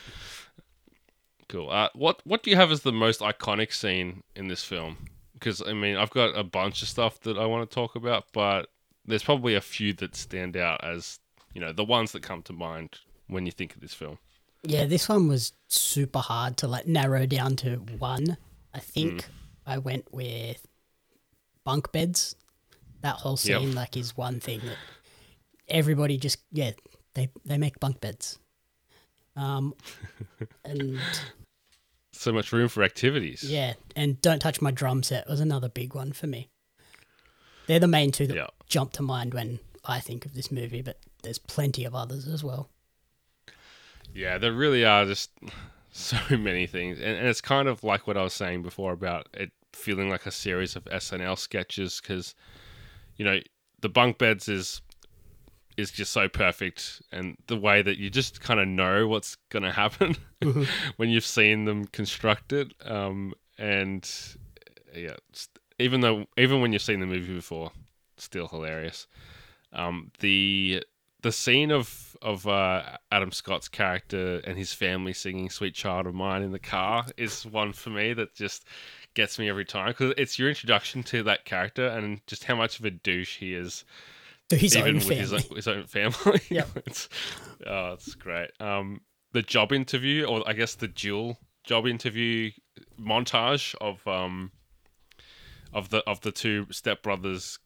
[1.49, 1.71] Cool.
[1.71, 4.97] Uh, what what do you have as the most iconic scene in this film?
[5.35, 8.25] Because I mean, I've got a bunch of stuff that I want to talk about,
[8.33, 8.69] but
[9.05, 11.21] there's probably a few that stand out as
[11.57, 14.19] you know the ones that come to mind when you think of this film.
[14.62, 18.37] Yeah, this one was super hard to like narrow down to one.
[18.75, 19.25] I think
[19.64, 20.66] I went with
[21.64, 22.37] bunk beds.
[23.01, 23.61] That whole Yep.
[23.61, 24.77] scene like is one thing that
[25.66, 26.73] everybody just yeah
[27.14, 28.38] they they make bunk beds.
[29.35, 29.73] Um,
[30.64, 31.01] and
[32.12, 33.42] So much room for activities.
[33.45, 36.51] yeah, and don't touch my drum set was another big one for me.
[37.66, 38.47] They're the main two that Yeah.
[38.69, 42.43] jump to mind when I think of this movie, but there's plenty of others as
[42.43, 42.71] well.
[44.15, 45.31] Yeah, there really are just
[45.91, 49.29] so many things, and, and it's kind of like what I was saying before about
[49.35, 52.35] it feeling like a series of SNL sketches because,
[53.17, 53.39] you know,
[53.83, 54.81] the bunk beds is
[55.77, 59.73] is just so perfect, and the way that you just kind of know what's gonna
[59.73, 60.17] happen
[60.97, 64.11] when you've seen them constructed, um, and
[64.95, 65.17] yeah,
[65.79, 67.73] even though even when you've seen the movie before,
[68.17, 69.07] still hilarious.
[69.73, 70.83] Um, the
[71.27, 76.15] the scene of of uh, Adam Scott's character and his family singing "Sweet Child of
[76.15, 78.65] Mine" in the car is one for me that just
[79.15, 82.79] gets me every time because it's your introduction to that character and just how much
[82.79, 83.85] of a douche he is,
[84.51, 85.19] To his even own with family.
[85.21, 86.41] his own, his own family.
[86.49, 86.69] Yep.
[86.87, 87.09] it's,
[87.67, 88.51] oh, it's great.
[88.61, 89.01] Um,
[89.33, 92.53] the job interview, or I guess the dual job interview
[93.01, 94.53] montage of um
[95.73, 97.59] of the of the two stepbrothers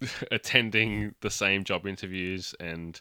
[0.30, 3.00] attending the same job interviews and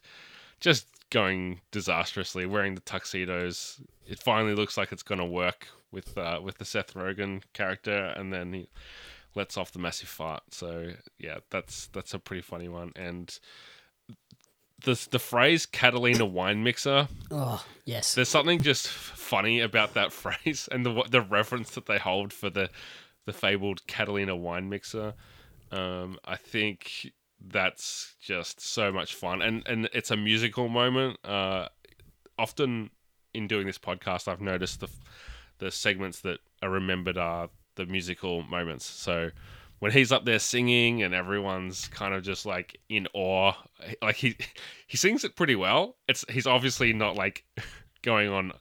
[0.60, 3.81] just going disastrously, wearing the tuxedos.
[4.08, 8.13] It finally looks like it's going to work with uh, with the Seth Rogen character,
[8.15, 8.67] and then he
[9.36, 10.43] lets off the massive fart.
[10.51, 12.91] So yeah, that's that's a pretty funny one.
[12.95, 13.38] And
[14.84, 20.67] the the phrase Catalina wine mixer oh yes, there's something just funny about that phrase
[20.71, 22.69] and the the reference that they hold for the
[23.25, 25.13] the fabled Catalina wine mixer.
[25.71, 31.17] Um, I think that's just so much fun, and and it's a musical moment.
[31.23, 31.67] Uh,
[32.38, 32.89] often
[33.34, 34.89] in doing this podcast, I've noticed the
[35.60, 38.86] the segments that are remembered are the musical moments.
[38.86, 39.32] So
[39.80, 43.54] when he's up there singing and everyone's kind of just like in awe,
[44.01, 44.38] like he
[44.88, 45.97] he sings it pretty well.
[46.08, 47.43] It's he's obviously not like
[48.01, 48.54] going on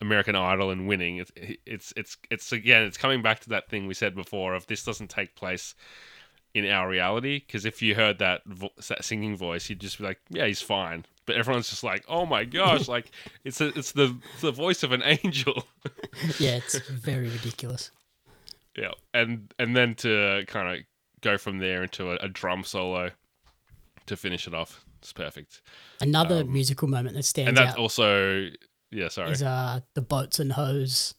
[0.00, 1.18] American Idol and winning.
[1.18, 1.32] It's
[1.66, 4.84] it's it's it's again it's coming back to that thing we said before of this
[4.84, 5.74] doesn't take place
[6.54, 10.04] in our reality because if you heard that vo- that singing voice, you'd just be
[10.04, 11.04] like, yeah, he's fine.
[11.26, 13.10] But everyone's just like, oh my gosh, like
[13.44, 15.66] it's a, it's the it's the voice of an angel.
[16.38, 17.90] yeah, it's very ridiculous.
[18.76, 20.84] Yeah, and and then to kind of
[21.20, 23.10] go from there into a, a drum solo
[24.06, 24.84] to finish it off.
[25.00, 25.60] It's perfect.
[26.00, 28.48] Another musical moment that stands Um, And that's out also
[28.90, 29.32] yeah, sorry.
[29.32, 31.14] is uh the Boats 'N Hoes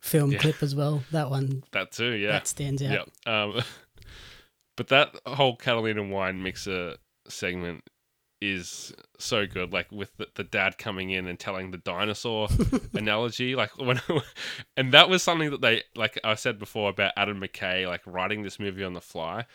[0.00, 0.38] film Yeah.
[0.38, 1.02] clip as well.
[1.12, 2.32] That one that too, yeah.
[2.32, 3.08] that stands out.
[3.26, 3.42] Yeah.
[3.42, 3.62] Um,
[4.76, 6.96] but that whole Catalina wine mixer
[7.28, 7.84] segment
[8.40, 9.72] is so good.
[9.72, 12.48] Like with the, the dad coming in and telling the dinosaur
[12.94, 14.00] analogy, like when,
[14.76, 18.42] and that was something that they, like I said before about Adam McKay, like writing
[18.42, 19.46] this movie on the fly.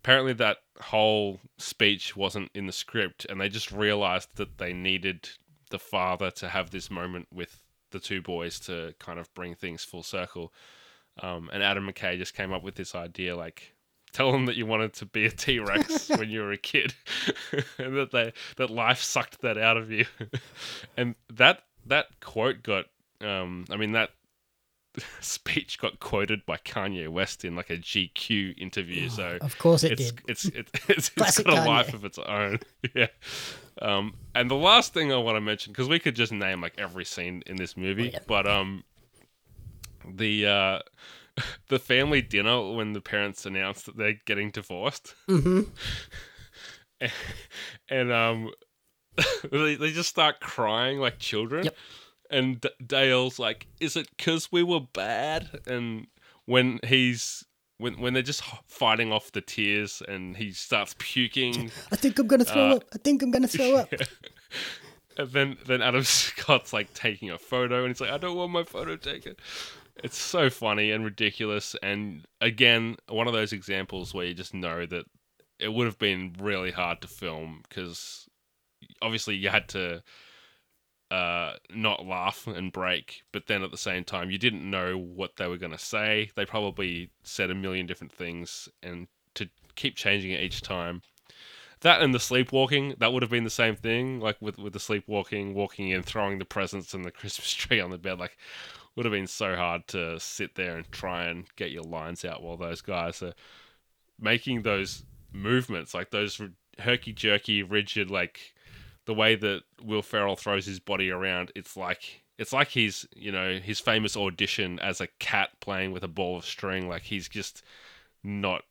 [0.00, 5.30] Apparently, that whole speech wasn't in the script, and they just realized that they needed
[5.70, 9.82] the father to have this moment with the two boys to kind of bring things
[9.82, 10.52] full circle.
[11.22, 13.73] Um, and Adam McKay just came up with this idea like,
[14.14, 16.94] tell them that you wanted to be a T Rex when you were a kid,
[17.78, 20.06] and that they that life sucked that out of you.
[20.96, 22.86] and that that quote got,
[23.20, 24.10] um, I mean that
[25.20, 29.08] speech got quoted by Kanye West in like a GQ interview.
[29.08, 30.22] So Of course it it's, did.
[30.28, 32.60] it's it's it's it's got a life of its own.
[32.94, 33.08] yeah.
[33.82, 36.74] Um, and the last thing I want to mention because we could just name like
[36.78, 38.20] every scene in this movie, yeah.
[38.28, 38.84] but um,
[40.08, 40.78] the uh,
[41.68, 45.62] the family dinner when the parents announce that they're getting divorced, hmm
[47.88, 48.50] and um,
[49.50, 51.64] they they just start crying like children.
[51.64, 51.76] Yep.
[52.30, 56.06] And D- Dale's like, "Is it because we were bad?" And
[56.46, 57.44] when he's
[57.78, 62.26] when when they're just fighting off the tears, and he starts puking, I think I'm
[62.26, 62.84] gonna throw Uh, up.
[62.94, 63.92] I think I'm gonna throw up.
[65.18, 68.52] and then then Adam Scott's like taking a photo, and he's like, "I don't want
[68.52, 69.36] my photo taken."
[70.02, 74.86] It's so funny and ridiculous, and again, one of those examples where you just know
[74.86, 75.04] that
[75.58, 78.28] it would have been really hard to film because
[79.00, 80.02] obviously you had to
[81.10, 85.36] uh, not laugh and break, but then at the same time you didn't know what
[85.36, 86.30] they were going to say.
[86.34, 91.02] They probably said a million different things, and to keep changing it each time.
[91.82, 94.18] That and the sleepwalking, that would have been the same thing.
[94.18, 97.90] Like with with the sleepwalking, walking in, throwing the presents and the Christmas tree on
[97.90, 98.18] the bed.
[98.18, 98.36] Like
[98.96, 102.42] would have been so hard to sit there and try and get your lines out
[102.42, 103.34] while those guys are
[104.20, 106.40] making those movements, like those
[106.78, 108.54] herky jerky, rigid, like
[109.06, 111.52] the way that Will Ferrell throws his body around.
[111.54, 116.04] It's like it's like he's you know his famous audition as a cat playing with
[116.04, 116.88] a ball of string.
[116.88, 117.62] Like he's just
[118.22, 118.62] not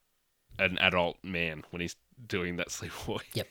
[0.60, 1.96] an adult man when he's
[2.28, 3.30] doing that sleepwalking.
[3.34, 3.48] Yep.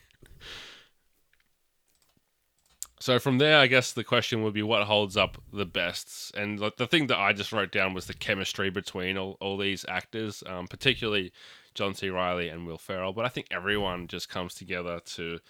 [3.03, 6.61] So from there, I guess the question would be what holds up the best, and
[6.61, 9.85] like the thing that I just wrote down was the chemistry between all, all these
[9.89, 11.33] actors, um, particularly
[11.75, 12.11] John C.
[12.11, 13.13] Reilly and Will Ferrell.
[13.13, 15.41] But I think everyone just comes together to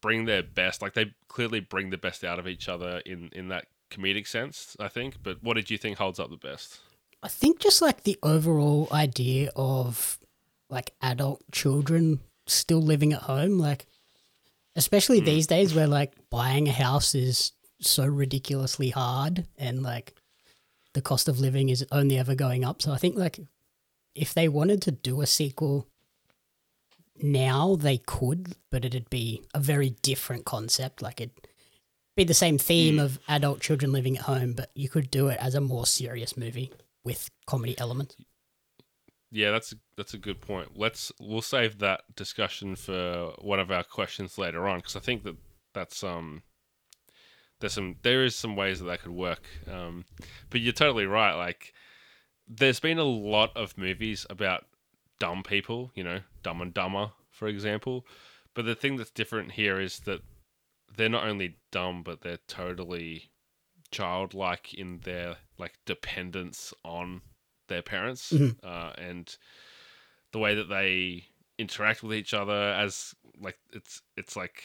[0.00, 0.82] bring their best.
[0.82, 4.76] Like they clearly bring the best out of each other in in that comedic sense.
[4.80, 5.22] I think.
[5.22, 6.80] But what did you think holds up the best?
[7.22, 10.18] I think just like the overall idea of
[10.68, 12.18] like adult children
[12.48, 13.86] still living at home, like
[14.76, 15.26] especially Hmm.
[15.26, 20.14] these days where like buying a house is so ridiculously hard and like
[20.94, 22.82] the cost of living is only ever going up.
[22.82, 23.40] So I think like
[24.14, 25.88] if they wanted to do a sequel
[27.22, 31.02] now they could, but it'd be a very different concept.
[31.02, 31.48] Like it'd
[32.16, 35.38] be the same theme of adult children living at home, but you could do it
[35.40, 36.72] as a more serious movie
[37.04, 38.16] with comedy elements.
[39.34, 40.72] Yeah, that's a, that's a good point.
[40.76, 45.24] Let's we'll save that discussion for one of our questions later on because I think
[45.24, 45.36] that
[45.72, 46.42] that's um
[47.58, 49.42] there's some there is some ways that that could work.
[49.70, 50.04] Um,
[50.50, 51.34] but you're totally right.
[51.34, 51.72] Like
[52.46, 54.66] there's been a lot of movies about
[55.18, 58.06] dumb people, you know, Dumb and Dumber, for example.
[58.52, 60.20] But the thing that's different here is that
[60.94, 63.30] they're not only dumb, but they're totally
[63.90, 67.22] childlike in their like dependence on
[67.72, 68.56] their parents Mhm.
[68.62, 69.36] uh, and
[70.32, 71.24] the way that they
[71.58, 74.62] interact with each other as like it's it's like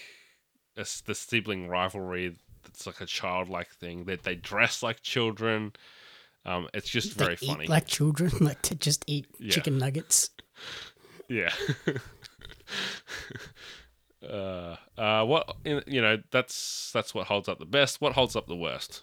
[0.77, 5.73] a the sibling rivalry that's like a childlike thing that they dress like children
[6.45, 9.53] um, it's just They very funny like children, like to just eat Yeah.
[9.53, 10.29] chicken nuggets.
[11.29, 11.51] Yeah.
[14.23, 16.17] uh, uh, what you know?
[16.31, 17.99] That's that's what holds up the best.
[17.99, 19.01] What holds up the worst?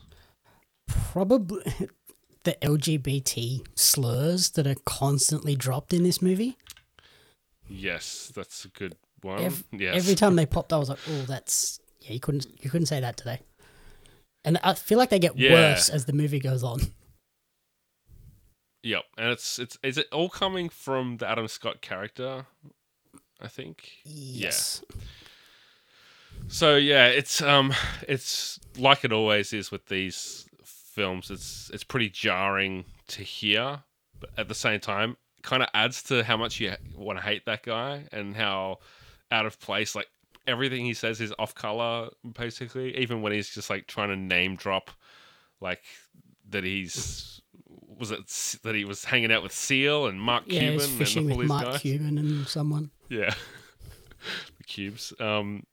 [0.89, 1.63] Probably
[2.45, 6.57] the LGBT slurs that are constantly dropped in this movie.
[7.69, 9.53] Yes, that's a good one.
[9.73, 9.97] Yes.
[9.97, 13.01] Every time they popped, I was like, "Oh, that's yeah." You couldn't you couldn't say
[13.01, 13.41] that today.
[14.45, 15.53] And I feel like they get Yeah.
[15.53, 16.81] worse as the movie goes on.
[18.83, 22.47] Yep, and it's it's is it all coming from the Adam Scott character?
[23.41, 23.91] I think.
[24.05, 24.85] Yes.
[26.49, 27.73] So yeah, it's um,
[28.07, 30.47] it's like it always is with these
[30.95, 31.31] films.
[31.31, 33.81] It's it's pretty jarring to hear,
[34.21, 37.45] but at the same time, kind of adds to how much you want to hate
[37.47, 38.79] that guy and how
[39.31, 39.95] out of place.
[39.95, 40.09] Like
[40.47, 42.97] everything he says is off color, basically.
[42.97, 44.91] Even when he's just like trying to name drop,
[45.61, 45.83] like
[46.51, 47.41] that he's
[47.99, 48.27] was it
[48.63, 51.49] that he was hanging out with Seal and Mark Yeah, Cuban he's fishing and with
[51.49, 51.81] Mark guys.
[51.81, 52.91] Cuban and someone.
[53.09, 53.35] Yeah.
[54.59, 55.13] the cubes.
[55.21, 55.65] Um,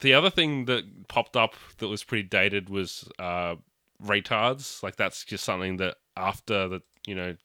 [0.00, 3.56] the other thing that popped up that was pretty dated was uh,
[4.02, 4.82] retards.
[4.82, 7.36] Like that's just something that after the you know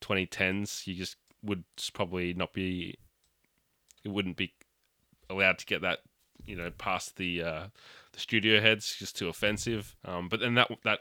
[0.00, 2.98] 2010s, you just would probably not be.
[4.04, 4.54] It wouldn't be
[5.28, 6.00] allowed to get that
[6.44, 7.66] you know past the uh,
[8.12, 9.96] the studio heads, just too offensive.
[10.04, 11.00] Um, but then that that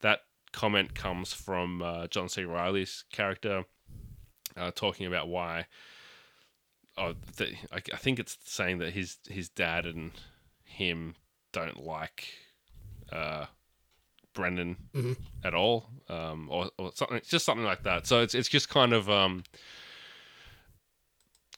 [0.00, 0.20] that
[0.52, 2.44] comment comes from uh, John C.
[2.44, 3.64] Reilly's character.
[4.56, 5.66] Uh, talking about why
[7.00, 10.12] oh, the, I, I think it's saying that his his dad and
[10.64, 11.16] him
[11.52, 12.28] don't like
[13.12, 13.46] uh,
[14.34, 15.16] Brennan Mhm.
[15.44, 17.16] at all, um, or, or something.
[17.16, 18.06] It's just something like that.
[18.06, 19.44] So it's it's just kind of um,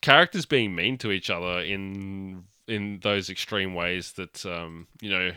[0.01, 5.33] characters being mean to each other in in those extreme ways that um, you know.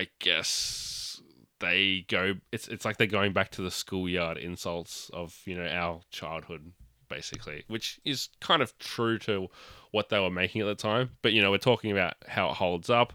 [0.00, 1.20] I guess
[1.58, 2.34] they go.
[2.52, 6.70] It's it's like they're going back to the schoolyard insults of you know our childhood
[7.08, 9.48] basically, which is kind of true to
[9.90, 11.10] what they were making at the time.
[11.20, 13.12] But you know, we're talking about how it holds up.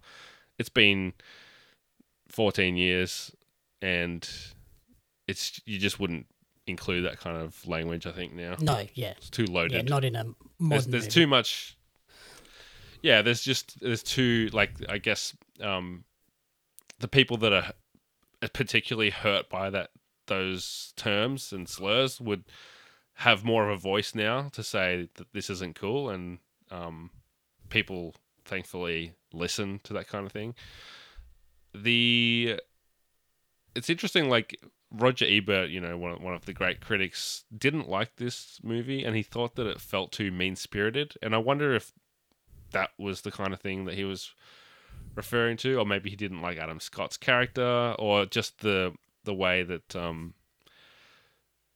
[0.60, 1.14] It's been
[2.28, 3.32] 14 years,
[3.84, 4.28] and
[5.28, 6.26] it's you just wouldn't
[6.66, 8.08] include that kind of language.
[8.08, 9.74] I think now No, yeah, it's too loaded.
[9.76, 10.92] yeah, not in a there's, modern.
[10.92, 11.10] there's movie.
[11.10, 11.78] too much.
[13.02, 16.06] Yeah, there's just there's too like I guess um,
[17.00, 17.74] the people that are
[18.54, 19.90] particularly hurt by that
[20.28, 22.46] those terms and slurs would
[23.16, 26.40] have more of a voice now to say that this isn't cool and
[26.72, 27.10] um,
[27.70, 28.16] people
[28.46, 30.56] thankfully listen to that kind of thing.
[31.76, 32.60] The
[33.76, 34.60] it's interesting, like
[34.92, 39.04] Roger Ebert, you know, one of, one of the great critics, didn't like this movie,
[39.04, 41.16] and he thought that it felt too mean spirited.
[41.22, 41.92] And I wonder if
[42.72, 44.34] that was the kind of thing that he was
[45.16, 48.94] referring to, or maybe he didn't like Adam Scott's character, or just the
[49.24, 50.34] the way that um,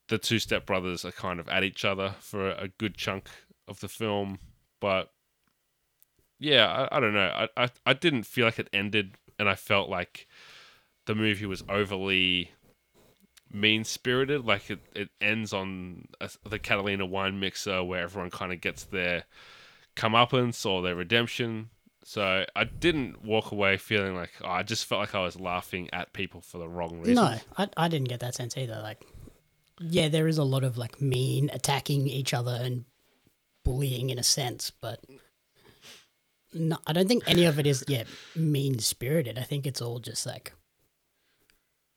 [0.09, 3.29] the two stepbrothers are kind of at each other for a good chunk
[3.67, 4.39] of the film.
[4.79, 5.11] But
[6.39, 7.47] yeah, I, I don't know.
[7.57, 10.26] I, I I didn't feel like it ended, and I felt like
[11.07, 12.51] the movie was overly
[13.51, 14.45] mean spirited.
[14.45, 18.83] Like it, it ends on a, the Catalina wine mixer where everyone kind of gets
[18.83, 19.23] their
[19.95, 21.69] comeuppance or their redemption.
[22.03, 25.89] So I didn't walk away feeling like oh, I just felt like I was laughing
[25.91, 27.15] at people for the wrong reasons.
[27.15, 28.79] No, I, I didn't get that sense either.
[28.81, 29.03] Like,
[29.79, 32.85] yeah, there is a lot of like mean attacking each other and
[33.65, 35.03] bullying in a sense, but
[36.53, 38.03] no, I don't think any of it is yeah
[38.35, 39.37] mean spirited.
[39.37, 40.53] I think it's all just like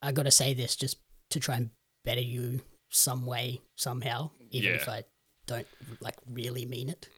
[0.03, 0.99] I got to say this just
[1.31, 1.71] to try and
[2.05, 5.05] better you some way somehow, even if I
[5.47, 5.67] don't
[6.01, 7.09] like really mean it.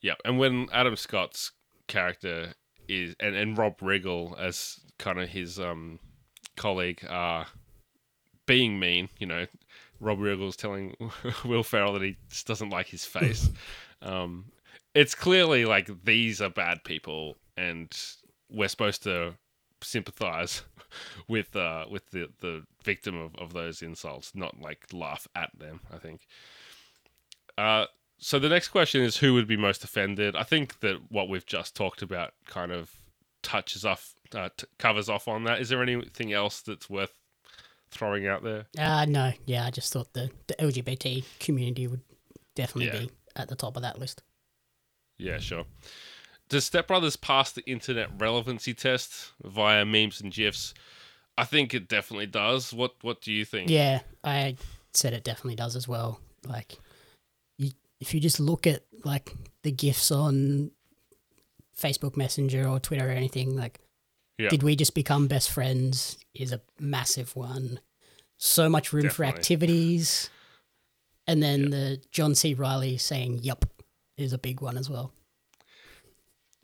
[0.00, 1.52] Yeah, and when Adam Scott's
[1.86, 2.54] character
[2.88, 5.98] is and, and Rob Riggle as kind of his um
[6.56, 7.46] colleague are
[8.46, 9.46] being mean, you know,
[10.00, 10.94] Rob Riggle's telling
[11.44, 13.48] Will Ferrell that he just doesn't like his face.
[14.02, 14.46] um,
[14.94, 17.96] it's clearly like these are bad people, and
[18.50, 19.34] we're supposed to
[19.82, 20.62] sympathize
[21.28, 25.80] with uh with the the victim of, of those insults, not like laugh at them.
[25.92, 26.26] I think.
[27.58, 27.86] Uh,
[28.18, 30.36] so the next question is who would be most offended?
[30.36, 32.90] I think that what we've just talked about kind of
[33.42, 35.60] touches off, uh, t- covers off on that.
[35.60, 37.14] Is there anything else that's worth
[37.90, 38.66] throwing out there?
[38.78, 42.00] Uh, no, yeah, I just thought the, the LGBT community would
[42.54, 43.06] definitely Yeah.
[43.06, 44.22] be at the top of that list.
[45.18, 45.64] Yeah, sure.
[46.52, 50.74] Does Step Brothers pass the internet relevancy test via memes and gifs?
[51.38, 52.74] I think it definitely does.
[52.74, 53.70] What What do you think?
[53.70, 54.56] Yeah, I
[54.92, 56.20] said it definitely does as well.
[56.46, 56.76] Like,
[57.56, 60.72] you, if you just look at like the gifs on
[61.74, 63.80] Facebook Messenger or Twitter or anything, like,
[64.36, 64.50] Yeah.
[64.50, 66.18] did we just become best friends?
[66.34, 67.80] Is a massive one.
[68.36, 70.28] So much room for activities,
[71.26, 72.52] and then the John C.
[72.52, 73.64] Reilly saying "Yup"
[74.18, 75.14] is a big one as well.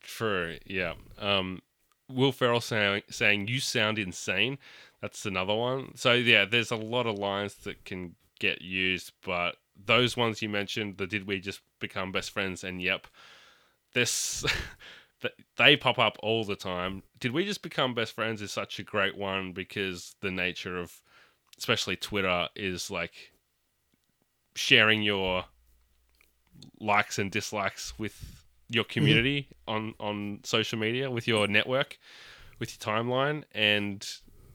[0.09, 0.57] True.
[0.65, 0.95] Yeah.
[1.19, 1.61] Um,
[2.09, 4.59] Will Ferrell saying saying you sound insane.
[5.03, 5.95] That's another one.
[5.97, 10.49] So yeah, there's a lot of lines that can get used, but those ones you
[10.49, 12.65] mentioned, the did we just become best friends?
[12.65, 13.07] And yep,
[13.93, 14.47] this
[15.21, 17.03] th- they pop up all the time.
[17.21, 18.41] Did we just become best friends?
[18.41, 21.03] Is such a great one because the nature of,
[21.59, 23.33] especially Twitter, is like
[24.55, 25.45] sharing your
[26.81, 28.38] likes and dislikes with
[28.69, 31.99] your community on on social media with your network
[32.59, 34.07] with your timeline and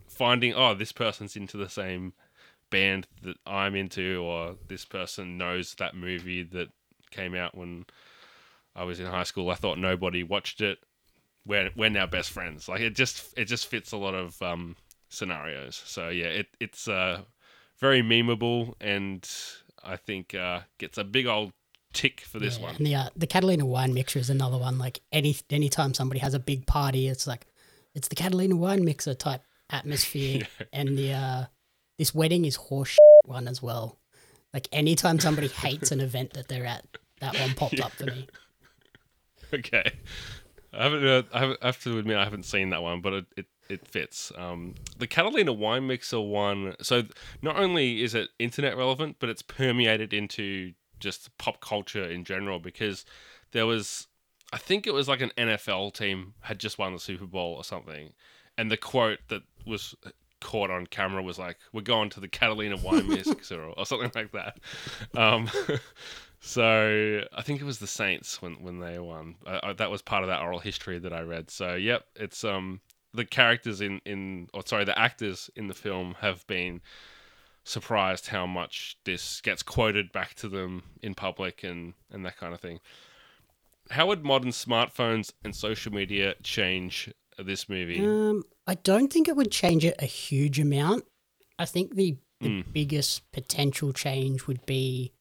[0.07, 2.13] finding oh this person's into the same
[2.69, 6.69] band that I'm into or this person knows that movie that
[7.11, 7.85] came out when
[8.75, 9.51] I was in high school.
[9.51, 10.79] I thought nobody watched it.
[11.45, 12.67] We're we're now best friends.
[12.67, 14.75] Like it just it just fits a lot of um
[15.09, 15.81] scenarios.
[15.85, 17.21] So yeah it it's uh
[17.79, 19.27] very memeable and
[19.83, 21.53] I think uh gets a big old
[21.93, 24.77] tick for this Yeah, one And the uh, the Catalina wine mixer is another one.
[24.77, 27.45] Like any anytime somebody has a big party, it's like
[27.95, 30.47] it's the Catalina wine mixer type atmosphere.
[30.73, 31.45] And the uh,
[31.97, 33.99] this wedding is horse one as well.
[34.53, 36.85] Like anytime somebody hates an event that they're at,
[37.21, 38.27] that one popped up for me.
[39.53, 39.91] Okay.
[40.73, 41.05] I haven't.
[41.05, 43.45] Uh, I, haven't, I have to admit I haven't seen that one, but it it,
[43.69, 44.31] it fits.
[44.35, 46.75] Um, the Catalina wine mixer one.
[46.81, 47.03] So
[47.41, 50.73] not only is it internet relevant, but it's permeated into
[51.03, 53.05] just pop culture in general because
[53.51, 54.07] there was,
[54.51, 57.63] I think it was like an NFL team had just won the Super Bowl or
[57.63, 58.13] something,
[58.57, 59.95] and the quote that was
[60.41, 64.11] caught on camera was like, "We're going to the Catalina wine mixer" or, or something
[64.15, 64.59] like that.
[65.15, 65.49] Um,
[66.45, 69.35] So I think it was the Saints when when they won.
[69.47, 71.49] I, I, that was part of that oral history that I read.
[71.49, 72.81] So yep, it's um
[73.13, 76.81] the characters in in or sorry the actors in the film have been
[77.63, 82.53] surprised how much this gets quoted back to them in public and and that kind
[82.53, 82.79] of thing.
[83.89, 87.99] How would modern smartphones and social media change this movie?
[87.99, 91.05] Um, I don't think it would change it a huge amount.
[91.59, 95.13] I think the, the biggest potential change would be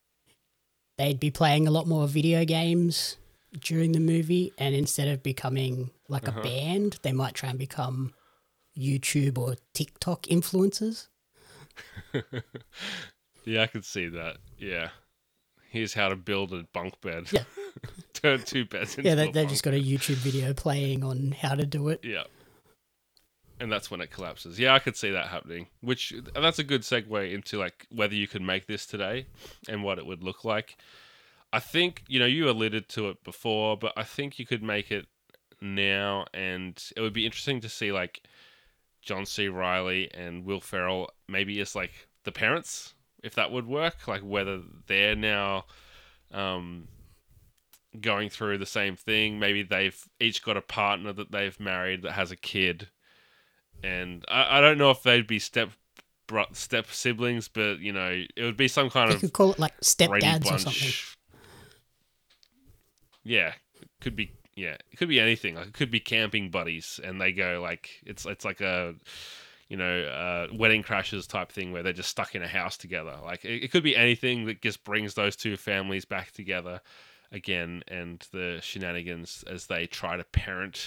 [0.97, 3.17] they'd be playing a lot more video games
[3.61, 8.15] during the movie, and instead of becoming like a band, they might try and become
[8.79, 11.09] YouTube or TikTok influencers.
[13.45, 14.39] Yeah, I could see that.
[14.59, 14.91] Yeah.
[15.71, 17.27] Here's how to build a bunk bed.
[17.31, 17.45] Yeah.
[18.13, 21.55] turn two beds into Yeah, they, they've just got a YouTube video playing on how
[21.55, 22.01] to do it.
[22.03, 22.25] Yeah.
[23.59, 24.59] And that's when it collapses.
[24.59, 25.69] Yeah, I could see that happening.
[25.81, 29.27] Which that's a good segue into like whether you could make this today
[29.69, 30.77] and what it would look like.
[31.53, 34.91] I think, you know, you alluded to it before, but I think you could make
[34.91, 35.07] it
[35.61, 38.23] now and it would be interesting to see like
[39.03, 39.49] John C.
[39.49, 44.63] Reilly and Will Ferrell maybe as like the parents, if that would work, like whether
[44.87, 45.67] they're now
[46.33, 46.89] um
[48.01, 49.39] going through the same thing.
[49.39, 52.89] Maybe they've each got a partner that they've married that has a kid,
[53.83, 55.71] and I, I don't know if they'd be step
[56.53, 59.59] step siblings, but you know it would be some kind You of could call it
[59.59, 60.93] like stepdads or something.
[63.25, 64.33] Yeah, it could be.
[64.55, 65.55] Yeah, it could be anything.
[65.55, 68.95] Like it could be camping buddies, and they go like it's it's like a
[69.69, 73.17] you know uh, Wedding Crashers type thing where they're just stuck in a house together.
[73.25, 76.81] Like it, it could be anything that just brings those two families back together
[77.31, 80.87] again, and the shenanigans as they try to parent,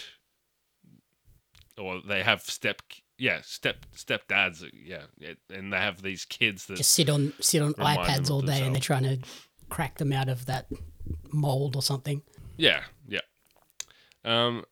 [1.77, 2.81] or they have step
[3.17, 7.33] yeah step step dads yeah, yeah and they have these kids that Just sit on
[7.39, 9.17] sit on iPads all day and they're trying to
[9.69, 10.67] crack them out of that
[11.31, 12.21] mold or something.
[12.57, 13.21] Yeah, yeah.
[14.25, 14.65] Um,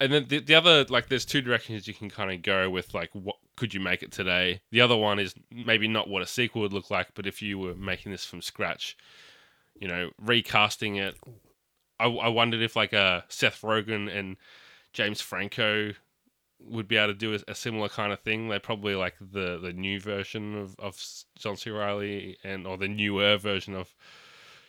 [0.00, 2.94] and then the, the other like, there's two directions you can kind of go with
[2.94, 4.60] like, what could you make it today?
[4.70, 7.58] The other one is maybe not what a sequel would look like, but if you
[7.58, 8.96] were making this from scratch,
[9.80, 11.16] you know, recasting it.
[12.00, 14.36] I, I wondered if like a Seth Rogen and
[14.92, 15.92] James Franco
[16.60, 18.48] would be able to do a, a similar kind of thing.
[18.48, 21.02] They probably like the the new version of of
[21.36, 21.70] John C.
[21.70, 23.94] Reilly and or the newer version of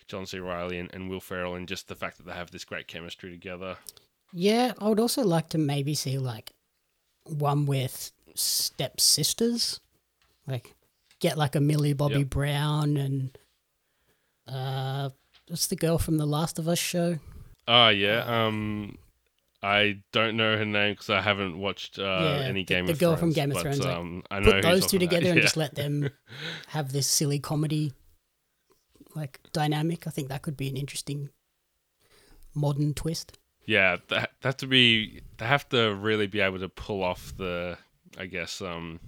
[0.10, 0.39] John C.
[0.39, 3.32] Reilly and, and Will Ferrell, and just the fact that they have this great chemistry
[3.32, 3.78] together.
[4.34, 6.51] Yeah, I would also like to maybe see like
[7.24, 9.80] one with step sisters,
[10.47, 10.76] like
[11.20, 12.30] get like a Millie Bobby Yep.
[12.30, 13.38] Brown and
[14.47, 15.10] uh,
[15.47, 17.18] what's the girl from the Last of Us show?
[17.68, 18.97] Oh yeah, um,
[19.62, 22.99] I don't know her name because I haven't watched uh, Yeah, any Game the of
[22.99, 23.20] girl Thrones.
[23.20, 25.57] from Game of but, Thrones, like, Um, I know Put those two together and just
[25.57, 26.10] let them
[26.68, 27.93] have this silly comedy
[29.20, 30.07] like dynamic.
[30.07, 31.30] I think that could be an interesting
[32.55, 33.38] modern twist.
[33.65, 37.78] Yeah, that that to be they have to really be able to pull off the
[38.17, 38.99] I guess um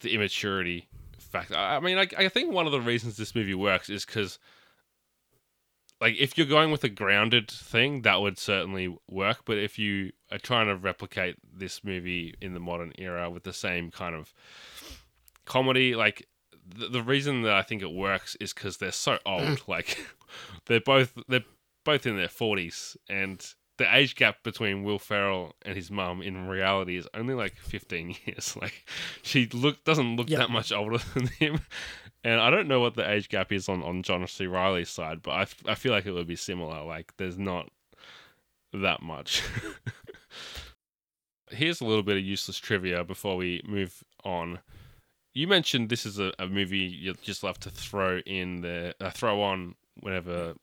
[0.00, 1.52] the immaturity fact.
[1.52, 4.38] I I mean, I, I think one of the reasons this movie works is because
[6.00, 9.44] like if you're going with a grounded thing, that would certainly work.
[9.44, 13.52] But if you are trying to replicate this movie in the modern era with the
[13.52, 14.34] same kind of
[15.44, 16.28] comedy, like
[16.78, 19.42] the, the reason that I think it works is because they're so old.
[19.42, 19.68] Mm.
[19.68, 19.98] like
[20.66, 21.44] they're both they're
[21.84, 23.44] both in their forties, and
[23.78, 28.14] the age gap between Will Ferrell and his mum in reality is only like fifteen
[28.24, 28.56] years.
[28.60, 28.86] Like
[29.22, 30.38] she look doesn't look Yep.
[30.38, 31.60] that much older than him.
[32.24, 34.46] And I don't know what the age gap is on, on John C.
[34.48, 36.82] Reilly's side, but I, f- I feel like it would be similar.
[36.82, 37.68] Like, there's not
[38.72, 39.44] that much.
[41.50, 44.58] Here's a little bit of useless trivia before we move on.
[45.36, 49.10] You mentioned this is a, a movie you just love to throw in the uh,
[49.10, 50.54] throw on whenever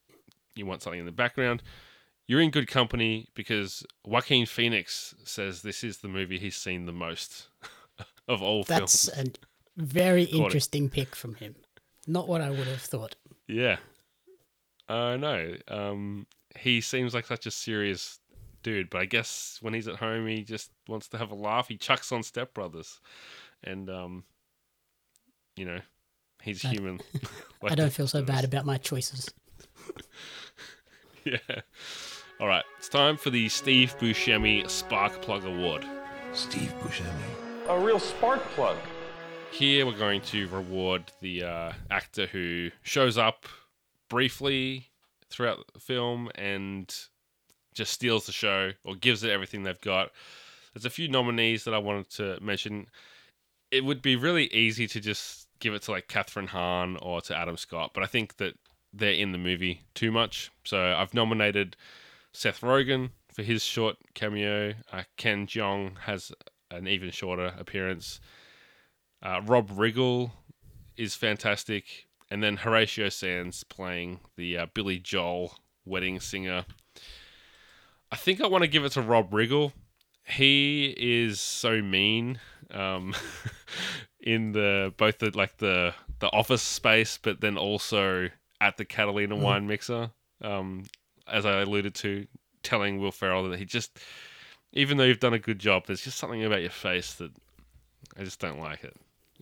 [0.55, 1.61] you want something in the background.
[2.25, 6.91] You're in good company because Joaquin Phoenix says this is the movie he's seen the
[6.91, 7.49] most
[8.27, 8.79] of all things.
[8.79, 9.37] That's films.
[9.77, 11.53] a very interesting pick from him.
[12.07, 13.15] Not what I would have thought.
[13.47, 13.77] Yeah.
[14.89, 15.53] I know.
[15.67, 16.25] Um,
[16.57, 18.17] he seems like such a serious
[18.63, 21.67] dude, but I guess when he's at home, he just wants to have a laugh.
[21.67, 22.99] He chucks on Step Brothers,
[23.63, 24.23] and um,
[25.55, 25.79] you know,
[26.41, 26.99] he's I- human.
[27.63, 28.27] I don't feel so others.
[28.27, 29.29] bad about my choices.
[31.25, 31.37] Yeah.
[32.39, 35.85] All right, it's time for the Steve Buscemi Spark Plug Award.
[36.33, 37.69] Steve Buscemi.
[37.69, 38.75] A real spark plug.
[39.51, 43.45] Here we're going to reward the uh, actor who shows up
[44.09, 44.89] briefly
[45.29, 46.93] throughout the film and
[47.73, 50.11] just steals the show or gives it everything they've got.
[50.73, 52.87] There's a few nominees that I wanted to mention.
[53.71, 57.35] It would be really easy to just give it to like Kathryn Hahn or to
[57.35, 58.55] Adam Scott, but I think that
[58.91, 60.51] they're in the movie too much.
[60.65, 61.77] So I've nominated
[62.33, 64.73] Seth Rogen for his short cameo.
[64.91, 66.33] Uh, Ken Jeong has
[66.69, 68.19] an even shorter appearance.
[69.21, 70.31] Uh, Rob Riggle
[70.97, 75.55] is fantastic, and then Horatio Sanz playing the uh, Billy Joel
[75.85, 76.65] wedding singer.
[78.11, 79.71] I think I want to give it to Rob Riggle.
[80.25, 82.39] He is so mean
[82.73, 83.13] um,
[84.23, 89.35] in the both the like the the office space, but then also at the Catalina
[89.35, 90.11] wine mixer.
[90.41, 90.85] Um,
[91.27, 92.27] as I alluded to,
[92.63, 93.97] telling Will Ferrell that he just,
[94.73, 97.31] even though you've done a good job, there's just something about your face that
[98.17, 98.95] I just don't like it.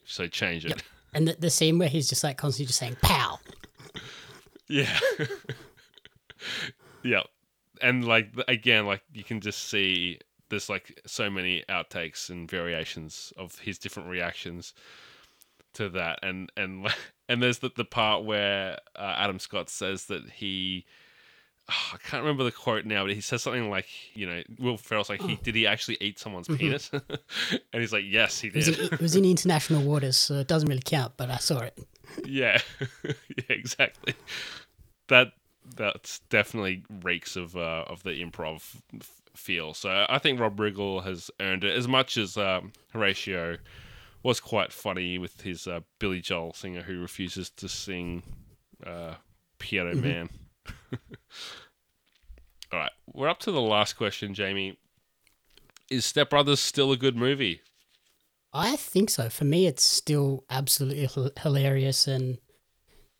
[0.05, 0.83] So change it.
[1.13, 3.39] And the, the scene where he's just like constantly just saying "pow."
[4.67, 4.97] Yeah.
[7.03, 7.23] Yeah,
[7.81, 10.19] and like again, like you can just see
[10.51, 14.73] there's like so many outtakes and variations of his different reactions
[15.73, 16.87] to that, and and
[17.29, 20.85] and there's the the part where uh, Adam Scott says that he.
[21.69, 25.09] I can't remember the quote now, but he says something like, you know, Will Ferrell's
[25.09, 26.89] like, he, did he actually eat someone's penis?
[26.91, 27.01] and
[27.71, 28.79] he's like, yes, he It was, did.
[28.79, 31.79] in, it was in international waters, so it doesn't really count, but I saw it.
[32.25, 32.59] yeah,
[33.05, 33.13] yeah,
[33.47, 34.15] exactly.
[35.07, 35.31] That
[35.77, 38.81] that's definitely reeks of uh, of the improv
[39.35, 39.73] feel.
[39.73, 43.57] So I think Rob Riggle has earned it as much as um, Horatio
[44.23, 48.23] was quite funny with his uh, Billy Joel singer who refuses to sing
[48.85, 49.15] uh,
[49.59, 50.29] Piano Man.
[52.71, 54.77] All right, we're up to the last question, Jamie.
[55.89, 57.61] Is Step Brothers still a good movie?
[58.53, 59.29] I think so.
[59.29, 62.37] For me, it's still absolutely hil- hilarious, and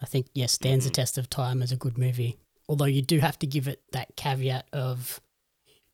[0.02, 2.38] I think yeah, stands the test of time as a good movie.
[2.70, 5.20] Although you do have to give it that caveat of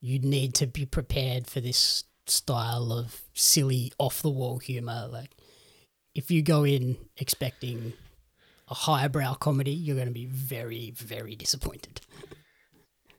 [0.02, 5.08] you need to be prepared for this style of silly, off the wall humor.
[5.10, 5.36] Like
[6.16, 7.93] if you go in expecting
[8.68, 12.02] a highbrow comedy, you're going to be very, very disappointed.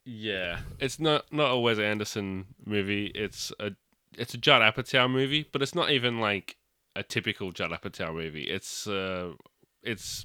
[0.05, 3.07] Yeah, it's not not a Wes Anderson movie.
[3.15, 3.73] It's a
[4.17, 6.57] it's a Judd Apatow movie, but it's not even like
[6.97, 8.45] a typical Judd Apatow movie.
[8.45, 9.33] It's uh,
[9.83, 10.25] it's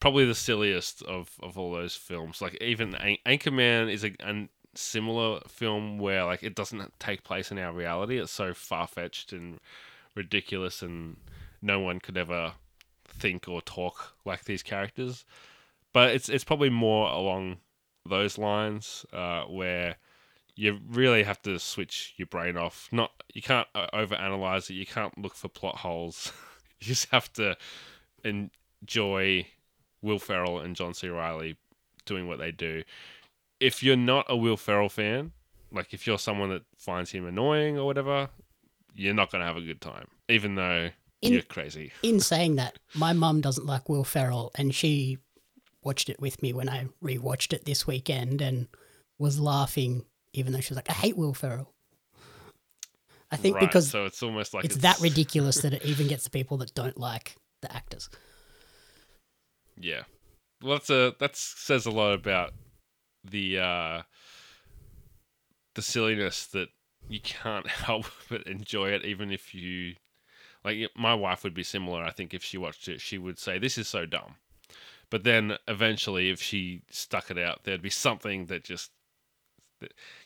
[0.00, 2.42] probably the silliest of, of all those films.
[2.42, 4.48] Like even An- Anchorman is a, a
[4.78, 8.18] similar film where like it doesn't take place in our reality.
[8.18, 9.58] It's so far fetched and
[10.14, 11.16] ridiculous, and
[11.60, 12.54] no one could ever
[13.06, 15.24] think or talk like these characters.
[15.92, 17.58] But it's it's probably more along
[18.06, 19.96] those lines uh, where
[20.54, 22.88] you really have to switch your brain off.
[22.92, 24.74] Not you can't uh, overanalyze it.
[24.74, 26.32] You can't look for plot holes.
[26.80, 27.56] you just have to
[28.24, 29.46] enjoy
[30.02, 31.08] Will Ferrell and John C.
[31.08, 31.56] Reilly
[32.04, 32.82] doing what they do.
[33.60, 35.32] If you're not a Will Ferrell fan,
[35.72, 38.30] like if you're someone that finds him annoying or whatever,
[38.94, 40.90] you're not gonna have a good time, even though
[41.22, 41.92] In- you're crazy.
[42.02, 45.18] In saying that, my mum doesn't like Will Ferrell, and she
[45.82, 48.68] watched it with me when I rewatched it this weekend and
[49.18, 51.74] was laughing, even though she was like, "I hate Will Ferrell."
[53.30, 56.24] I think Right, because so it's almost like it's, that ridiculous that it even gets
[56.24, 58.08] the people that don't like the actors.
[59.80, 60.02] Yeah.
[60.60, 62.52] Well, that's a that says a lot about
[63.30, 64.02] the uh,
[65.74, 66.68] the silliness that
[67.08, 69.94] you can't help but enjoy it, even if you
[70.64, 70.78] like.
[70.96, 72.02] My wife would be similar.
[72.02, 74.36] I think if she watched it, she would say, "This is so dumb."
[75.10, 78.90] But then eventually, if she stuck it out, there'd be something that just,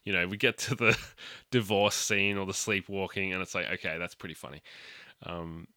[0.04, 0.98] you know, we get to the
[1.50, 4.60] divorce scene or the sleepwalking, and it's like, okay, that's pretty funny.
[5.24, 5.68] Um,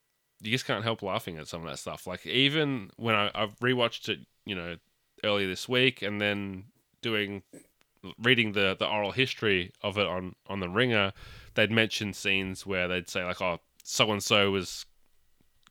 [0.41, 2.07] you just can't help laughing at some of that stuff.
[2.07, 4.77] Like even when I, I've rewatched it, you know,
[5.23, 6.65] earlier this week, and then
[7.05, 7.43] doing
[8.19, 11.13] reading the the oral history of it on on the Ringer,
[11.53, 14.85] they'd mention scenes where they'd say like, oh, so and so was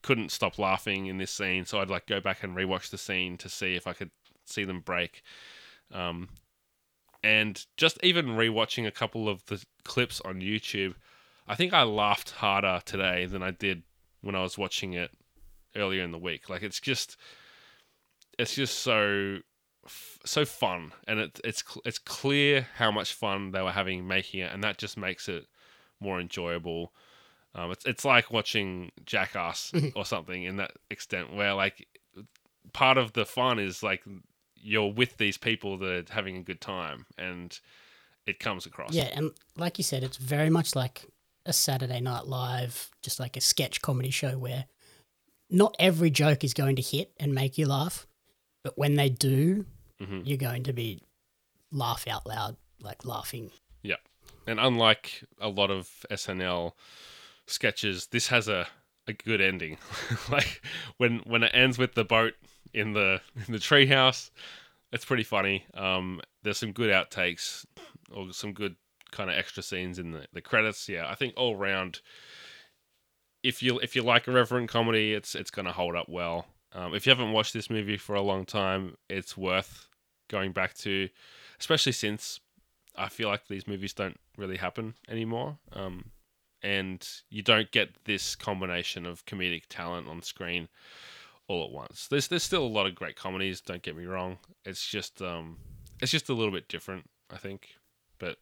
[0.02, 3.36] couldn't stop laughing in this scene, so I'd like go back and rewatch the scene
[3.38, 4.10] to see if I could
[4.44, 5.22] see them break.
[5.92, 6.28] Um,
[7.22, 10.94] and just even rewatching a couple of the clips on YouTube,
[11.48, 13.82] I think I laughed harder today than I did
[14.20, 15.10] when I was watching it
[15.74, 16.50] earlier in the week.
[16.50, 17.16] Like it's just,
[18.38, 19.38] it's just so,
[20.24, 24.40] so fun, and it, it's cl- it's clear how much fun they were having making
[24.40, 25.46] it, and that just makes it
[26.00, 26.92] more enjoyable.
[27.54, 31.86] Um, it's it's like watching Jackass or something in that extent, where like
[32.72, 34.02] part of the fun is like
[34.56, 37.58] you're with these people that are having a good time, and
[38.26, 38.92] it comes across.
[38.92, 41.06] Yeah, and like you said, it's very much like
[41.46, 44.66] a Saturday Night Live, just like a sketch comedy show where
[45.50, 48.06] not every joke is going to hit and make you laugh,
[48.64, 49.64] but when they do,
[50.00, 50.22] Mhm.
[50.26, 51.02] you're going to be
[51.70, 53.52] laugh out loud, like laughing.
[53.82, 53.96] Yeah.
[54.46, 56.74] And unlike a lot of SNL
[57.46, 58.66] sketches, this has a,
[59.06, 59.78] a good ending.
[60.30, 60.64] like
[60.96, 62.34] when when it ends with the boat
[62.72, 64.30] in the in the treehouse,
[64.92, 65.64] it's pretty funny.
[65.74, 67.64] Um, there's some good outtakes
[68.10, 68.76] or some good
[69.12, 70.88] kind of extra scenes in the, the credits.
[70.88, 72.00] Yeah, I think all round
[73.42, 76.46] if you if you like irreverent comedy, it's it's gonna hold up well.
[76.74, 79.88] Um, if you haven't watched this movie for a long time, it's worth
[80.28, 81.08] going back to,
[81.60, 82.40] especially since
[82.96, 85.58] I feel like these movies don't really happen anymore.
[85.72, 86.10] Um,
[86.62, 90.68] and you don't get this combination of comedic talent on screen
[91.46, 92.08] all at once.
[92.08, 93.60] There's there's still a lot of great comedies.
[93.60, 94.38] Don't get me wrong.
[94.64, 95.58] It's just um,
[96.00, 97.68] it's just a little bit different, I think.
[98.18, 98.38] But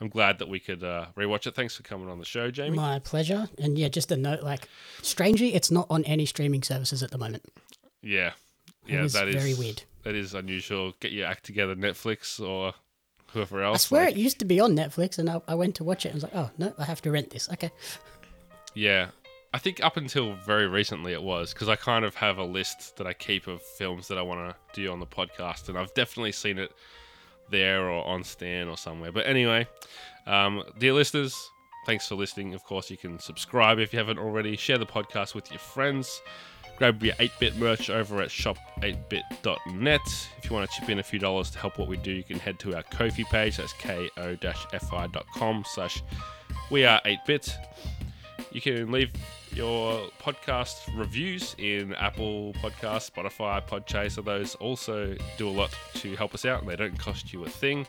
[0.00, 1.54] I'm glad that we could uh, rewatch it.
[1.54, 2.76] Thanks for coming on the show, Jamie.
[2.76, 3.48] My pleasure.
[3.58, 4.68] And yeah, just a note like,
[5.02, 7.44] strangely, it's not on any streaming services at the moment.
[8.02, 8.32] yeah,
[8.86, 9.82] yeah, is that is very weird.
[10.02, 10.92] that is unusual.
[11.00, 12.74] Get your act together, Netflix or
[13.28, 13.84] whoever I else.
[13.84, 16.08] swear like- it used to be on Netflix, and I, I went to watch it
[16.10, 17.48] and was like, oh no, I have to rent this.
[17.52, 17.70] Okay.
[18.74, 19.08] Yeah.
[19.52, 22.96] I think up until very recently it was because I kind of have a list
[22.96, 25.94] that I keep of films that I want to do on the podcast, and I've
[25.94, 26.72] definitely seen it
[27.54, 29.12] there or on Stan or somewhere.
[29.12, 29.66] But anyway,
[30.26, 31.50] um, dear listeners,
[31.86, 32.52] thanks for listening.
[32.52, 34.56] Of course, you can subscribe if you haven't already.
[34.56, 36.20] Share the podcast with your friends.
[36.76, 40.00] Grab your 8-bit merch over at shop8bit.net.
[40.38, 42.24] If you want to chip in a few dollars to help what we do, you
[42.24, 43.58] can head to our Ko-fi page.
[43.58, 46.02] That's ko-fi.com slash
[46.72, 47.56] we are 8-bit.
[48.50, 49.12] You can leave
[49.54, 54.24] your podcast reviews in Apple Podcasts, Spotify, Podchaser.
[54.24, 57.48] Those also do a lot to help us out, and they don't cost you a
[57.48, 57.86] thing.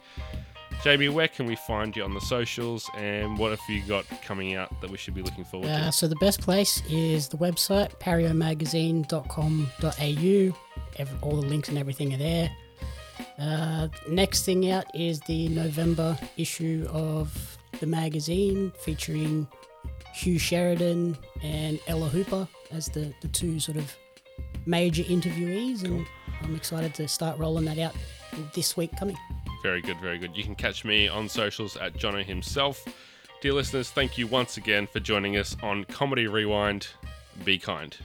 [0.84, 4.56] Jamie, where can we find you on the socials, and what have you got coming
[4.56, 5.92] out that we should be looking forward Uh, to?
[5.92, 10.58] so the best place is the website pariomagazine.com.au.
[10.98, 12.50] Every, all the links and everything are there.
[13.40, 19.48] Uh, next thing out is the November issue of the magazine featuring
[20.16, 23.94] Hugh Sheridan and Ella Hooper as the, the two sort of
[24.66, 26.06] major interviewees, and
[26.42, 27.94] I'm excited to start rolling that out
[28.54, 29.18] this week coming.
[29.62, 30.36] Very good, very good.
[30.36, 32.86] You can catch me on socials at Jono himself.
[33.42, 36.88] Dear listeners, thank you once again for joining us on Comedy Rewind.
[37.44, 37.96] Be kind.